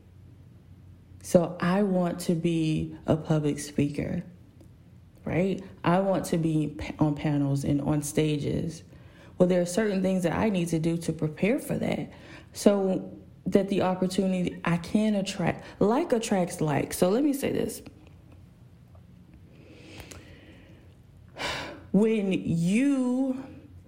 So 1.23 1.57
I 1.61 1.83
want 1.83 2.19
to 2.21 2.35
be 2.35 2.97
a 3.07 3.17
public 3.17 3.59
speaker, 3.59 4.25
right? 5.29 5.62
I 5.85 6.01
want 6.01 6.25
to 6.27 6.38
be 6.38 6.77
on 6.99 7.14
panels 7.14 7.64
and 7.64 7.81
on 7.83 8.03
stages. 8.03 8.83
Well, 9.37 9.49
there 9.49 9.61
are 9.61 9.67
certain 9.67 10.03
things 10.03 10.23
that 10.25 10.33
I 10.33 10.49
need 10.49 10.69
to 10.69 10.79
do 10.79 10.97
to 10.97 11.12
prepare 11.12 11.59
for 11.59 11.77
that. 11.77 12.11
So 12.53 13.12
that 13.47 13.69
the 13.69 13.83
opportunity 13.83 14.61
I 14.64 14.79
can 14.79 15.14
attract, 15.14 15.64
like 15.81 16.12
attracts 16.12 16.61
like. 16.61 16.93
So 16.93 17.09
let 17.09 17.23
me 17.25 17.33
say 17.33 17.53
this 17.53 17.83
when 21.93 22.33
you 22.33 23.45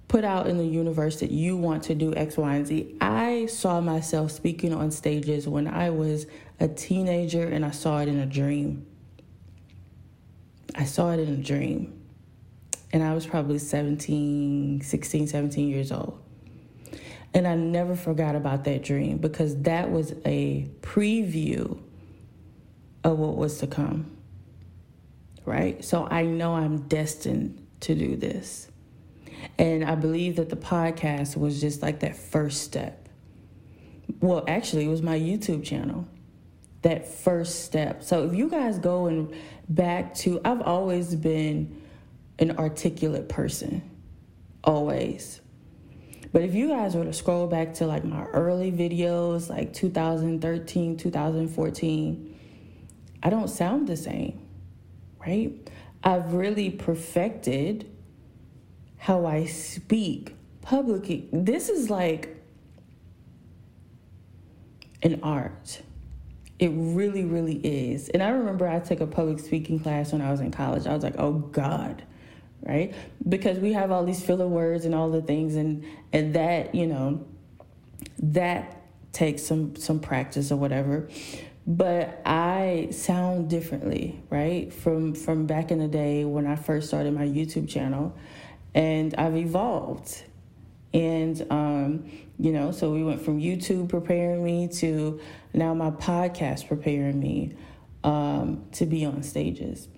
put 0.09 0.25
out 0.25 0.47
in 0.49 0.59
the 0.59 0.67
universe 0.67 1.21
that 1.21 1.31
you 1.31 1.57
want 1.57 1.85
to 1.85 1.95
do 1.95 2.13
X, 2.15 2.37
Y, 2.37 2.55
and 2.57 2.67
Z, 2.67 2.97
I 3.01 3.47
saw 3.47 3.81
myself 3.81 4.33
speaking 4.33 4.75
on 4.75 4.91
stages 4.91 5.47
when 5.47 5.69
I 5.69 5.91
was 5.91 6.27
a 6.59 6.67
teenager 6.67 7.47
and 7.47 7.65
I 7.65 7.71
saw 7.71 8.01
it 8.01 8.09
in 8.09 8.19
a 8.19 8.27
dream. 8.27 8.87
I 10.75 10.85
saw 10.85 11.11
it 11.13 11.21
in 11.21 11.35
a 11.35 11.37
dream. 11.37 11.97
And 12.93 13.03
I 13.03 13.15
was 13.15 13.27
probably 13.27 13.59
17, 13.59 14.81
16, 14.83 15.27
17 15.29 15.69
years 15.69 15.93
old. 15.93 16.21
And 17.33 17.47
I 17.47 17.55
never 17.55 17.95
forgot 17.95 18.35
about 18.35 18.65
that 18.65 18.83
dream 18.83 19.19
because 19.19 19.63
that 19.63 19.93
was 19.93 20.13
a 20.25 20.69
preview 20.81 21.79
of 23.05 23.19
what 23.19 23.37
was 23.37 23.59
to 23.59 23.69
come. 23.69 24.17
Right? 25.45 25.85
So 25.85 26.07
I 26.11 26.25
know 26.25 26.55
I'm 26.55 26.83
destined 26.89 27.65
to 27.81 27.95
do 27.95 28.17
this. 28.17 28.69
And 29.59 29.85
I 29.85 29.95
believe 29.95 30.37
that 30.37 30.49
the 30.49 30.57
podcast 30.57 31.37
was 31.37 31.61
just 31.61 31.83
like 31.83 32.01
that 32.01 32.17
first 32.17 32.63
step. 32.63 33.09
Well, 34.21 34.45
actually, 34.49 34.85
it 34.85 34.89
was 34.89 35.03
my 35.03 35.19
YouTube 35.19 35.65
channel. 35.65 36.07
That 36.83 37.07
first 37.07 37.65
step. 37.65 38.03
So 38.03 38.25
if 38.25 38.35
you 38.35 38.49
guys 38.49 38.79
go 38.79 39.07
and 39.07 39.35
back 39.69 40.15
to, 40.17 40.41
I've 40.45 40.63
always 40.63 41.15
been 41.15 41.83
an 42.39 42.57
articulate 42.57 43.29
person, 43.29 43.83
always. 44.65 45.41
But 46.33 46.43
if 46.43 46.55
you 46.55 46.69
guys 46.69 46.95
were 46.95 47.05
to 47.05 47.13
scroll 47.13 47.47
back 47.47 47.75
to 47.75 47.87
like 47.87 48.05
my 48.05 48.25
early 48.27 48.73
videos, 48.73 49.51
like 49.51 49.73
2013, 49.73 50.97
2014, 50.97 52.39
I 53.23 53.31
don't 53.31 53.49
sound 53.49 53.89
the 53.89 53.97
same, 53.97 54.41
right? 55.19 55.53
I've 56.03 56.33
really 56.33 56.71
perfected 56.71 57.91
how 58.97 59.27
I 59.27 59.45
speak 59.47 60.35
publicly. 60.63 61.29
This 61.33 61.69
is 61.69 61.91
like 61.91 62.37
an 65.03 65.21
art. 65.23 65.83
It 66.61 66.71
really, 66.75 67.25
really 67.25 67.57
is. 67.57 68.11
And 68.11 68.23
I 68.23 68.29
remember 68.29 68.69
I 68.69 68.81
took 68.81 69.01
a 69.01 69.07
public 69.07 69.39
speaking 69.41 69.81
class 69.81 70.13
when 70.13 70.21
I 70.21 70.31
was 70.31 70.41
in 70.41 70.51
college. 70.51 70.87
I 70.87 70.95
was 70.95 71.03
like, 71.03 71.17
oh 71.19 71.33
God, 71.33 72.03
right? 72.63 72.95
Because 73.27 73.59
we 73.59 73.73
have 73.73 73.91
all 73.91 74.05
these 74.05 74.23
filler 74.23 74.47
words 74.47 74.85
and 74.85 74.95
all 74.95 75.11
the 75.11 75.23
things, 75.23 75.57
and 75.57 75.85
and 76.13 76.35
that 76.35 76.75
you 76.75 76.87
know, 76.87 77.25
that 78.19 78.77
takes 79.13 79.43
some 79.43 79.75
some 79.77 80.01
practice 80.01 80.53
or 80.53 80.57
whatever. 80.57 81.09
but 81.67 82.21
I 82.27 82.89
sound 82.91 83.49
differently, 83.51 84.21
right? 84.31 84.73
From 84.73 85.15
from 85.15 85.47
back 85.47 85.71
in 85.71 85.79
the 85.79 85.89
day 85.89 86.25
when 86.25 86.47
I 86.47 86.57
first 86.57 86.89
started 86.89 87.15
my 87.15 87.27
YouTube 87.27 87.69
channel, 87.69 88.15
and 88.75 89.15
I've 89.17 89.37
evolved, 89.37 90.25
and 90.93 91.47
um, 91.51 92.11
you 92.39 92.53
know, 92.53 92.73
so 92.73 92.91
we 92.91 93.05
went 93.05 93.23
from 93.23 93.39
YouTube 93.39 93.89
preparing 93.89 94.43
me 94.43 94.69
to 94.69 95.21
now 95.53 95.75
my 95.75 95.91
podcast 95.91 96.69
preparing 96.69 97.21
me 97.21 97.55
um, 98.03 98.65
to 98.73 98.87
be 98.87 99.05
on 99.05 99.23
stages. 99.23 99.89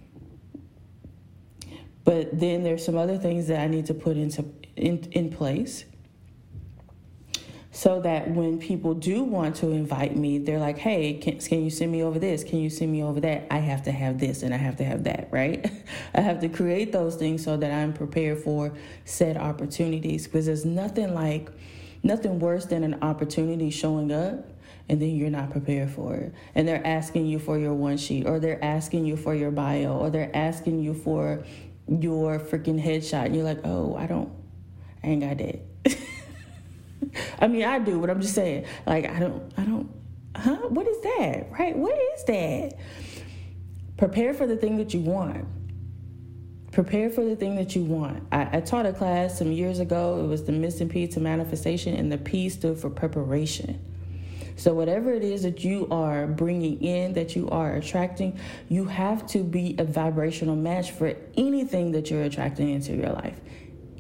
But 2.05 2.39
then 2.39 2.65
there's 2.65 2.85
some 2.85 2.97
other 2.97 3.17
things 3.17 3.47
that 3.47 3.61
I 3.61 3.69
need 3.69 3.87
to 3.87 3.95
put 3.95 4.17
into 4.17 4.45
in, 4.77 4.99
in 5.13 5.31
place 5.31 5.85
so 7.75 8.03
that 8.03 8.31
when 8.31 8.59
people 8.59 8.93
do 8.93 9.25
want 9.25 9.57
to 9.57 9.71
invite 9.71 10.15
me, 10.15 10.37
they're 10.37 10.59
like, 10.59 10.77
hey, 10.77 11.15
can, 11.15 11.39
can 11.39 11.65
you 11.65 11.71
send 11.71 11.91
me 11.91 12.03
over 12.03 12.19
this? 12.19 12.45
Can 12.45 12.59
you 12.59 12.69
send 12.69 12.93
me 12.93 13.03
over 13.03 13.19
that? 13.21 13.47
I 13.51 13.59
have 13.59 13.85
to 13.85 13.93
have 13.93 14.21
this 14.21 14.43
and 14.43 14.53
I 14.53 14.59
have 14.59 14.77
to 14.77 14.85
have 14.85 15.05
that, 15.05 15.29
right? 15.31 15.73
I 16.15 16.21
have 16.21 16.41
to 16.41 16.51
create 16.51 16.93
those 16.93 17.17
things 17.17 17.43
so 17.43 17.57
that 17.57 17.73
I'm 17.73 17.95
prepared 17.95 18.41
for 18.41 18.75
said 19.07 19.39
opportunities 19.39 20.27
because 20.27 20.45
there's 20.45 20.67
nothing 20.67 21.15
like, 21.15 21.49
nothing 22.03 22.39
worse 22.41 22.67
than 22.67 22.85
an 22.85 23.03
opportunity 23.03 23.71
showing 23.71 24.13
up 24.13 24.51
and 24.91 25.01
then 25.01 25.17
you're 25.17 25.31
not 25.31 25.51
prepared 25.51 25.91
for 25.91 26.15
it. 26.15 26.35
And 26.55 26.69
they're 26.69 26.87
asking 26.87 27.25
you 27.25 27.39
for 27.39 27.59
your 27.59 27.73
one 27.73 27.97
sheet 27.97 28.27
or 28.27 28.39
they're 28.39 28.63
asking 28.63 29.07
you 29.07 29.17
for 29.17 29.35
your 29.35 29.51
bio 29.51 29.97
or 29.97 30.11
they're 30.11 30.35
asking 30.37 30.81
you 30.83 30.93
for 30.93 31.43
your 31.89 32.39
freaking 32.39 32.85
headshot. 32.85 33.27
And 33.27 33.35
you're 33.35 33.45
like, 33.45 33.61
oh, 33.65 33.97
I 33.97 34.07
don't, 34.07 34.31
I 35.03 35.07
ain't 35.07 35.23
got 35.23 35.39
that. 35.39 35.72
I 37.41 37.49
mean, 37.49 37.65
I 37.65 37.79
do, 37.79 38.01
but 38.01 38.11
I'm 38.11 38.21
just 38.21 38.35
saying, 38.35 38.67
like, 38.87 39.09
I 39.09 39.19
don't, 39.19 39.53
I 39.57 39.65
don't, 39.65 39.91
huh? 40.37 40.69
What 40.69 40.87
is 40.87 41.01
that? 41.03 41.51
Right? 41.51 41.77
What 41.77 41.99
is 42.15 42.25
that? 42.25 42.79
Prepare 43.97 44.35
for 44.35 44.47
the 44.47 44.57
thing 44.57 44.79
that 44.79 44.95
you 44.95 45.01
want. 45.01 45.47
Prepare 46.73 47.11
for 47.11 47.25
the 47.25 47.37
thing 47.37 47.57
that 47.57 47.77
you 47.77 47.85
want. 47.85 48.27
I, 48.33 48.57
I 48.57 48.61
taught 48.61 48.87
a 48.87 48.93
class 48.93 49.39
some 49.39 49.53
years 49.53 49.79
ago. 49.79 50.25
It 50.25 50.27
was 50.27 50.45
the 50.45 50.53
missing 50.53 50.89
P 50.89 51.07
to 51.09 51.21
manifestation, 51.21 51.95
and 51.95 52.11
the 52.11 52.19
P 52.19 52.49
stood 52.49 52.79
for 52.79 52.89
preparation. 52.89 53.79
So, 54.57 54.73
whatever 54.75 55.13
it 55.13 55.23
is 55.23 55.43
that 55.43 55.65
you 55.65 55.89
are 55.91 56.27
bringing 56.27 56.83
in, 56.83 57.15
that 57.15 57.37
you 57.37 57.49
are 57.51 57.75
attracting, 57.75 58.39
you 58.69 58.85
have 58.87 59.27
to 59.29 59.43
be 59.45 59.75
a 59.79 59.85
vibrational 59.85 60.57
match 60.57 60.93
for 60.93 61.15
anything 61.37 61.93
that 61.93 62.11
you're 62.11 62.23
attracting 62.23 62.71
into 62.71 62.95
your 62.95 63.11
life. 63.11 63.39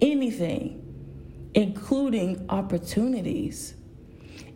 Anything 0.00 0.81
including 1.54 2.46
opportunities. 2.48 3.74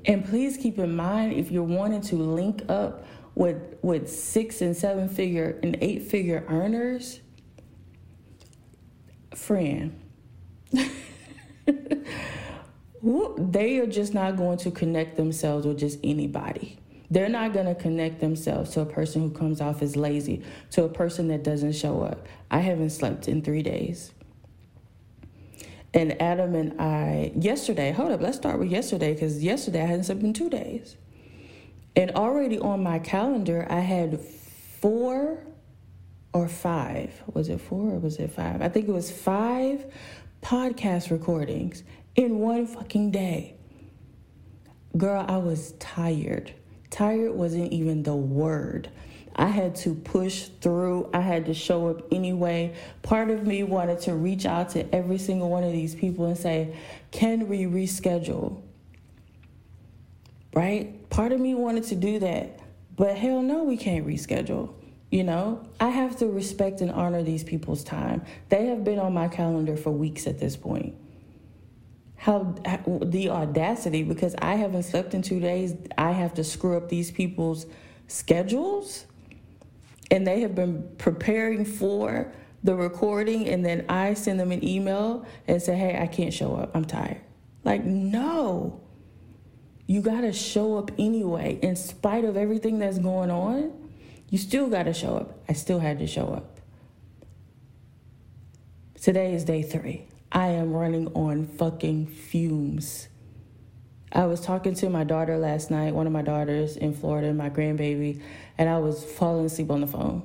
And 0.04 0.24
please 0.24 0.56
keep 0.56 0.78
in 0.78 0.94
mind 0.94 1.34
if 1.34 1.50
you're 1.50 1.62
wanting 1.62 2.00
to 2.02 2.16
link 2.16 2.62
up 2.68 3.04
with 3.34 3.76
with 3.82 4.08
six 4.10 4.62
and 4.62 4.76
seven 4.76 5.08
figure 5.08 5.58
and 5.62 5.76
eight 5.80 6.02
figure 6.04 6.44
earners, 6.48 7.20
friend. 9.34 10.00
they 13.02 13.78
are 13.78 13.86
just 13.86 14.14
not 14.14 14.36
going 14.36 14.58
to 14.58 14.70
connect 14.70 15.16
themselves 15.16 15.66
with 15.66 15.78
just 15.78 15.98
anybody. 16.02 16.78
They're 17.10 17.28
not 17.28 17.52
going 17.52 17.66
to 17.66 17.74
connect 17.74 18.20
themselves 18.20 18.70
to 18.72 18.80
a 18.80 18.86
person 18.86 19.22
who 19.22 19.30
comes 19.30 19.60
off 19.60 19.80
as 19.80 19.96
lazy, 19.96 20.42
to 20.72 20.84
a 20.84 20.88
person 20.88 21.28
that 21.28 21.44
doesn't 21.44 21.72
show 21.72 22.02
up. 22.02 22.26
I 22.50 22.58
haven't 22.60 22.90
slept 22.90 23.28
in 23.28 23.42
three 23.42 23.62
days. 23.62 24.12
And 25.96 26.20
Adam 26.20 26.54
and 26.54 26.78
I, 26.78 27.32
yesterday, 27.34 27.90
hold 27.90 28.12
up, 28.12 28.20
let's 28.20 28.36
start 28.36 28.58
with 28.58 28.68
yesterday 28.68 29.14
because 29.14 29.42
yesterday 29.42 29.82
I 29.82 29.86
hadn't 29.86 30.04
slept 30.04 30.20
in 30.20 30.34
two 30.34 30.50
days. 30.50 30.94
And 31.96 32.10
already 32.10 32.58
on 32.58 32.82
my 32.82 32.98
calendar, 32.98 33.66
I 33.70 33.80
had 33.80 34.20
four 34.20 35.38
or 36.34 36.48
five. 36.48 37.22
Was 37.32 37.48
it 37.48 37.62
four 37.62 37.94
or 37.94 37.98
was 37.98 38.18
it 38.18 38.30
five? 38.30 38.60
I 38.60 38.68
think 38.68 38.88
it 38.88 38.92
was 38.92 39.10
five 39.10 39.86
podcast 40.42 41.10
recordings 41.10 41.82
in 42.14 42.40
one 42.40 42.66
fucking 42.66 43.10
day. 43.10 43.56
Girl, 44.98 45.24
I 45.26 45.38
was 45.38 45.72
tired. 45.78 46.52
Tired 46.90 47.32
wasn't 47.32 47.72
even 47.72 48.02
the 48.02 48.14
word. 48.14 48.90
I 49.38 49.48
had 49.48 49.76
to 49.76 49.94
push 49.94 50.44
through. 50.62 51.10
I 51.12 51.20
had 51.20 51.44
to 51.46 51.54
show 51.54 51.88
up 51.88 52.06
anyway. 52.10 52.74
Part 53.02 53.30
of 53.30 53.46
me 53.46 53.62
wanted 53.62 54.00
to 54.00 54.14
reach 54.14 54.46
out 54.46 54.70
to 54.70 54.94
every 54.94 55.18
single 55.18 55.50
one 55.50 55.62
of 55.62 55.72
these 55.72 55.94
people 55.94 56.24
and 56.24 56.38
say, 56.38 56.74
Can 57.10 57.46
we 57.46 57.64
reschedule? 57.64 58.62
Right? 60.54 61.08
Part 61.10 61.32
of 61.32 61.40
me 61.40 61.54
wanted 61.54 61.84
to 61.84 61.94
do 61.96 62.18
that. 62.20 62.60
But 62.96 63.18
hell 63.18 63.42
no, 63.42 63.64
we 63.64 63.76
can't 63.76 64.06
reschedule. 64.06 64.72
You 65.10 65.22
know, 65.22 65.68
I 65.78 65.90
have 65.90 66.18
to 66.18 66.26
respect 66.26 66.80
and 66.80 66.90
honor 66.90 67.22
these 67.22 67.44
people's 67.44 67.84
time. 67.84 68.24
They 68.48 68.66
have 68.66 68.84
been 68.84 68.98
on 68.98 69.12
my 69.12 69.28
calendar 69.28 69.76
for 69.76 69.90
weeks 69.90 70.26
at 70.26 70.38
this 70.40 70.56
point. 70.56 70.94
How, 72.16 72.54
the 73.02 73.28
audacity, 73.28 74.02
because 74.02 74.34
I 74.38 74.54
haven't 74.54 74.84
slept 74.84 75.12
in 75.12 75.20
two 75.20 75.40
days, 75.40 75.74
I 75.98 76.12
have 76.12 76.32
to 76.34 76.44
screw 76.44 76.78
up 76.78 76.88
these 76.88 77.10
people's 77.10 77.66
schedules 78.08 79.04
and 80.10 80.26
they 80.26 80.40
have 80.40 80.54
been 80.54 80.88
preparing 80.98 81.64
for 81.64 82.32
the 82.62 82.74
recording 82.74 83.48
and 83.48 83.64
then 83.64 83.84
I 83.88 84.14
send 84.14 84.40
them 84.40 84.52
an 84.52 84.64
email 84.64 85.26
and 85.46 85.62
say, 85.62 85.76
"Hey, 85.76 85.98
I 86.00 86.06
can't 86.06 86.32
show 86.32 86.54
up. 86.56 86.74
I'm 86.74 86.84
tired." 86.84 87.20
Like, 87.64 87.84
no. 87.84 88.80
You 89.86 90.00
got 90.00 90.22
to 90.22 90.32
show 90.32 90.78
up 90.78 90.90
anyway 90.98 91.58
in 91.62 91.76
spite 91.76 92.24
of 92.24 92.36
everything 92.36 92.78
that's 92.78 92.98
going 92.98 93.30
on. 93.30 93.72
You 94.30 94.38
still 94.38 94.68
got 94.68 94.84
to 94.84 94.92
show 94.92 95.16
up. 95.16 95.38
I 95.48 95.52
still 95.52 95.78
had 95.78 95.98
to 96.00 96.06
show 96.06 96.28
up. 96.28 96.60
Today 99.00 99.34
is 99.34 99.44
day 99.44 99.62
3. 99.62 100.04
I 100.32 100.48
am 100.48 100.72
running 100.72 101.08
on 101.08 101.46
fucking 101.46 102.06
fumes. 102.08 103.08
I 104.12 104.26
was 104.26 104.40
talking 104.40 104.74
to 104.76 104.88
my 104.88 105.04
daughter 105.04 105.36
last 105.36 105.70
night, 105.70 105.94
one 105.94 106.06
of 106.06 106.12
my 106.12 106.22
daughters 106.22 106.76
in 106.76 106.94
Florida, 106.94 107.32
my 107.34 107.50
grandbaby, 107.50 108.22
and 108.56 108.68
I 108.68 108.78
was 108.78 109.04
falling 109.04 109.46
asleep 109.46 109.70
on 109.70 109.80
the 109.80 109.86
phone. 109.86 110.22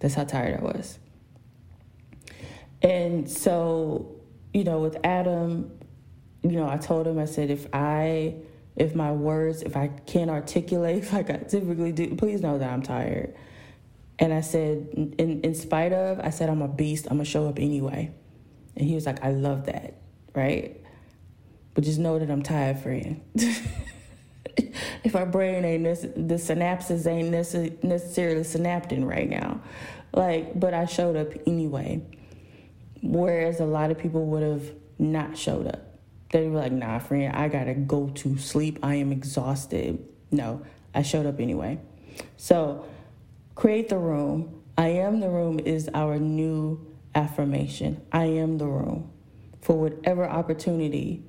That's 0.00 0.14
how 0.14 0.24
tired 0.24 0.60
I 0.60 0.62
was. 0.62 0.98
And 2.82 3.30
so, 3.30 4.14
you 4.52 4.64
know, 4.64 4.80
with 4.80 4.98
Adam, 5.02 5.72
you 6.42 6.52
know, 6.52 6.68
I 6.68 6.76
told 6.76 7.06
him, 7.06 7.18
I 7.18 7.24
said, 7.24 7.50
if 7.50 7.66
I, 7.72 8.34
if 8.76 8.94
my 8.94 9.12
words, 9.12 9.62
if 9.62 9.76
I 9.76 9.88
can't 9.88 10.30
articulate 10.30 11.10
like 11.12 11.30
I 11.30 11.38
typically 11.38 11.92
do, 11.92 12.14
please 12.16 12.42
know 12.42 12.58
that 12.58 12.70
I'm 12.70 12.82
tired. 12.82 13.34
And 14.18 14.32
I 14.32 14.42
said, 14.42 15.14
in, 15.18 15.40
in 15.40 15.54
spite 15.54 15.92
of, 15.92 16.20
I 16.20 16.30
said, 16.30 16.50
I'm 16.50 16.62
a 16.62 16.68
beast. 16.68 17.08
I'm 17.10 17.18
to 17.18 17.24
show 17.24 17.48
up 17.48 17.58
anyway. 17.58 18.12
And 18.76 18.86
he 18.86 18.94
was 18.94 19.06
like, 19.06 19.24
I 19.24 19.30
love 19.30 19.66
that, 19.66 19.94
right? 20.34 20.83
But 21.74 21.84
just 21.84 21.98
know 21.98 22.18
that 22.18 22.30
I'm 22.30 22.42
tired, 22.42 22.78
friend. 22.78 23.20
if 25.04 25.14
our 25.14 25.26
brain 25.26 25.64
ain't 25.64 25.84
this, 25.84 26.02
the 26.02 26.36
synapses 26.36 27.06
ain't 27.06 27.30
necessarily 27.30 28.42
synapting 28.42 29.06
right 29.06 29.28
now. 29.28 29.60
Like, 30.12 30.58
but 30.58 30.72
I 30.72 30.86
showed 30.86 31.16
up 31.16 31.32
anyway. 31.46 32.02
Whereas 33.02 33.60
a 33.60 33.66
lot 33.66 33.90
of 33.90 33.98
people 33.98 34.24
would 34.26 34.42
have 34.42 34.72
not 34.98 35.36
showed 35.36 35.66
up. 35.66 35.80
They 36.30 36.48
were 36.48 36.60
like, 36.60 36.72
nah, 36.72 36.98
friend, 37.00 37.34
I 37.34 37.48
gotta 37.48 37.74
go 37.74 38.08
to 38.08 38.38
sleep. 38.38 38.78
I 38.82 38.96
am 38.96 39.12
exhausted. 39.12 40.04
No, 40.30 40.64
I 40.94 41.02
showed 41.02 41.26
up 41.26 41.40
anyway. 41.40 41.80
So, 42.36 42.86
create 43.54 43.88
the 43.88 43.98
room. 43.98 44.62
I 44.78 44.88
am 44.88 45.20
the 45.20 45.28
room 45.28 45.60
is 45.60 45.88
our 45.94 46.18
new 46.18 46.84
affirmation. 47.14 48.00
I 48.10 48.24
am 48.24 48.58
the 48.58 48.66
room 48.66 49.10
for 49.60 49.78
whatever 49.78 50.28
opportunity 50.28 51.24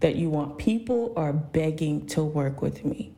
that 0.00 0.16
you 0.16 0.30
want. 0.30 0.58
People 0.58 1.12
are 1.16 1.32
begging 1.32 2.06
to 2.06 2.22
work 2.22 2.62
with 2.62 2.84
me. 2.84 3.12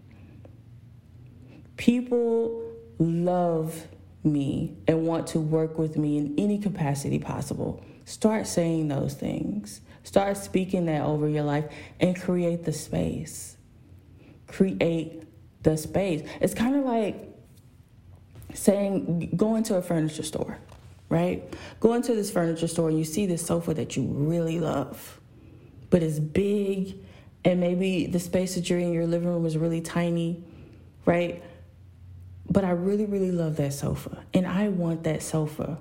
People 1.76 2.62
love 2.98 3.86
me 4.22 4.76
and 4.86 5.06
want 5.06 5.26
to 5.28 5.40
work 5.40 5.78
with 5.78 5.96
me 5.96 6.18
in 6.18 6.34
any 6.38 6.58
capacity 6.58 7.18
possible. 7.18 7.82
Start 8.04 8.46
saying 8.46 8.88
those 8.88 9.14
things. 9.14 9.80
Start 10.02 10.36
speaking 10.36 10.86
that 10.86 11.02
over 11.02 11.28
your 11.28 11.44
life 11.44 11.66
and 12.00 12.20
create 12.20 12.64
the 12.64 12.72
space. 12.72 13.56
Create 14.46 15.22
the 15.62 15.76
space. 15.76 16.26
It's 16.40 16.54
kind 16.54 16.76
of 16.76 16.84
like 16.84 17.28
saying, 18.54 19.32
go 19.36 19.56
into 19.56 19.76
a 19.76 19.82
furniture 19.82 20.22
store, 20.22 20.58
right? 21.08 21.44
Go 21.78 21.94
into 21.94 22.14
this 22.14 22.30
furniture 22.30 22.66
store 22.66 22.88
and 22.88 22.98
you 22.98 23.04
see 23.04 23.26
this 23.26 23.46
sofa 23.46 23.74
that 23.74 23.96
you 23.96 24.04
really 24.04 24.58
love 24.58 25.19
but 25.90 26.02
it's 26.02 26.18
big 26.18 26.96
and 27.44 27.60
maybe 27.60 28.06
the 28.06 28.20
space 28.20 28.54
that 28.54 28.70
you're 28.70 28.78
in 28.78 28.92
your 28.92 29.06
living 29.06 29.28
room 29.28 29.46
is 29.46 29.56
really 29.56 29.80
tiny, 29.80 30.42
right? 31.06 31.42
But 32.48 32.64
I 32.64 32.70
really, 32.70 33.06
really 33.06 33.32
love 33.32 33.56
that 33.56 33.72
sofa 33.72 34.24
and 34.34 34.46
I 34.46 34.68
want 34.68 35.04
that 35.04 35.22
sofa. 35.22 35.78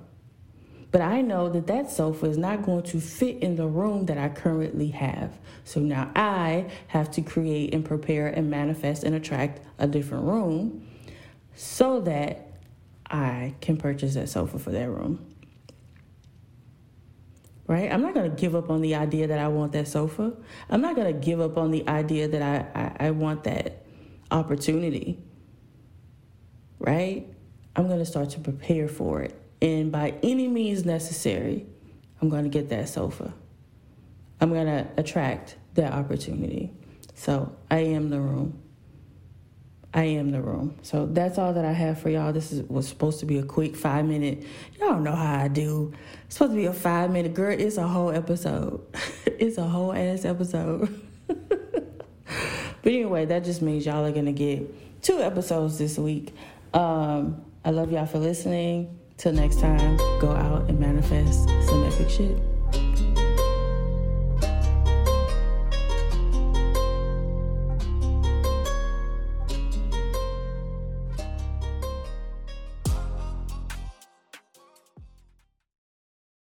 But 0.92 1.02
I 1.02 1.20
know 1.20 1.48
that 1.50 1.68
that 1.68 1.90
sofa 1.90 2.26
is 2.26 2.36
not 2.36 2.62
going 2.62 2.82
to 2.84 3.00
fit 3.00 3.38
in 3.42 3.54
the 3.54 3.66
room 3.68 4.06
that 4.06 4.18
I 4.18 4.28
currently 4.28 4.88
have. 4.88 5.38
So 5.62 5.78
now 5.80 6.10
I 6.16 6.68
have 6.88 7.12
to 7.12 7.22
create 7.22 7.72
and 7.72 7.84
prepare 7.84 8.26
and 8.26 8.50
manifest 8.50 9.04
and 9.04 9.14
attract 9.14 9.60
a 9.78 9.86
different 9.86 10.24
room. 10.24 10.86
so 11.54 12.00
that 12.00 12.46
I 13.10 13.54
can 13.60 13.76
purchase 13.76 14.14
that 14.14 14.28
sofa 14.28 14.58
for 14.58 14.70
that 14.70 14.88
room. 14.88 15.29
Right? 17.70 17.92
I'm 17.92 18.02
not 18.02 18.14
going 18.14 18.28
to 18.28 18.36
give 18.36 18.56
up 18.56 18.68
on 18.68 18.82
the 18.82 18.96
idea 18.96 19.28
that 19.28 19.38
I 19.38 19.46
want 19.46 19.70
that 19.74 19.86
sofa. 19.86 20.32
I'm 20.68 20.80
not 20.80 20.96
going 20.96 21.06
to 21.06 21.16
give 21.16 21.40
up 21.40 21.56
on 21.56 21.70
the 21.70 21.88
idea 21.88 22.26
that 22.26 22.42
I, 22.42 22.80
I, 22.80 23.06
I 23.06 23.10
want 23.12 23.44
that 23.44 23.86
opportunity. 24.28 25.22
Right? 26.80 27.28
I'm 27.76 27.86
going 27.86 28.00
to 28.00 28.04
start 28.04 28.30
to 28.30 28.40
prepare 28.40 28.88
for 28.88 29.22
it. 29.22 29.40
And 29.62 29.92
by 29.92 30.14
any 30.20 30.48
means 30.48 30.84
necessary, 30.84 31.64
I'm 32.20 32.28
going 32.28 32.42
to 32.42 32.50
get 32.50 32.70
that 32.70 32.88
sofa. 32.88 33.32
I'm 34.40 34.52
going 34.52 34.66
to 34.66 34.88
attract 34.96 35.54
that 35.74 35.92
opportunity. 35.92 36.72
So 37.14 37.54
I 37.70 37.78
am 37.78 38.10
the 38.10 38.20
room. 38.20 38.60
I 39.92 40.04
am 40.04 40.30
the 40.30 40.40
room. 40.40 40.76
So 40.82 41.06
that's 41.06 41.36
all 41.36 41.52
that 41.52 41.64
I 41.64 41.72
have 41.72 42.00
for 42.00 42.10
y'all. 42.10 42.32
This 42.32 42.52
is, 42.52 42.62
was 42.68 42.86
supposed 42.86 43.20
to 43.20 43.26
be 43.26 43.38
a 43.38 43.42
quick 43.42 43.74
five 43.74 44.04
minute. 44.04 44.44
Y'all 44.78 45.00
know 45.00 45.14
how 45.14 45.40
I 45.40 45.48
do. 45.48 45.92
It's 46.26 46.36
supposed 46.36 46.52
to 46.52 46.56
be 46.56 46.66
a 46.66 46.72
five 46.72 47.10
minute. 47.10 47.34
Girl, 47.34 47.58
it's 47.58 47.76
a 47.76 47.88
whole 47.88 48.10
episode. 48.10 48.86
it's 49.26 49.58
a 49.58 49.64
whole 49.64 49.92
ass 49.92 50.24
episode. 50.24 51.00
but 51.26 52.06
anyway, 52.84 53.24
that 53.26 53.44
just 53.44 53.62
means 53.62 53.84
y'all 53.84 54.04
are 54.04 54.12
going 54.12 54.26
to 54.26 54.32
get 54.32 55.02
two 55.02 55.20
episodes 55.20 55.78
this 55.78 55.98
week. 55.98 56.34
Um, 56.72 57.44
I 57.64 57.70
love 57.70 57.90
y'all 57.90 58.06
for 58.06 58.18
listening. 58.18 58.96
Till 59.16 59.32
next 59.32 59.60
time, 59.60 59.96
go 60.20 60.30
out 60.30 60.68
and 60.70 60.78
manifest 60.78 61.48
some 61.66 61.84
epic 61.84 62.08
shit. 62.08 62.49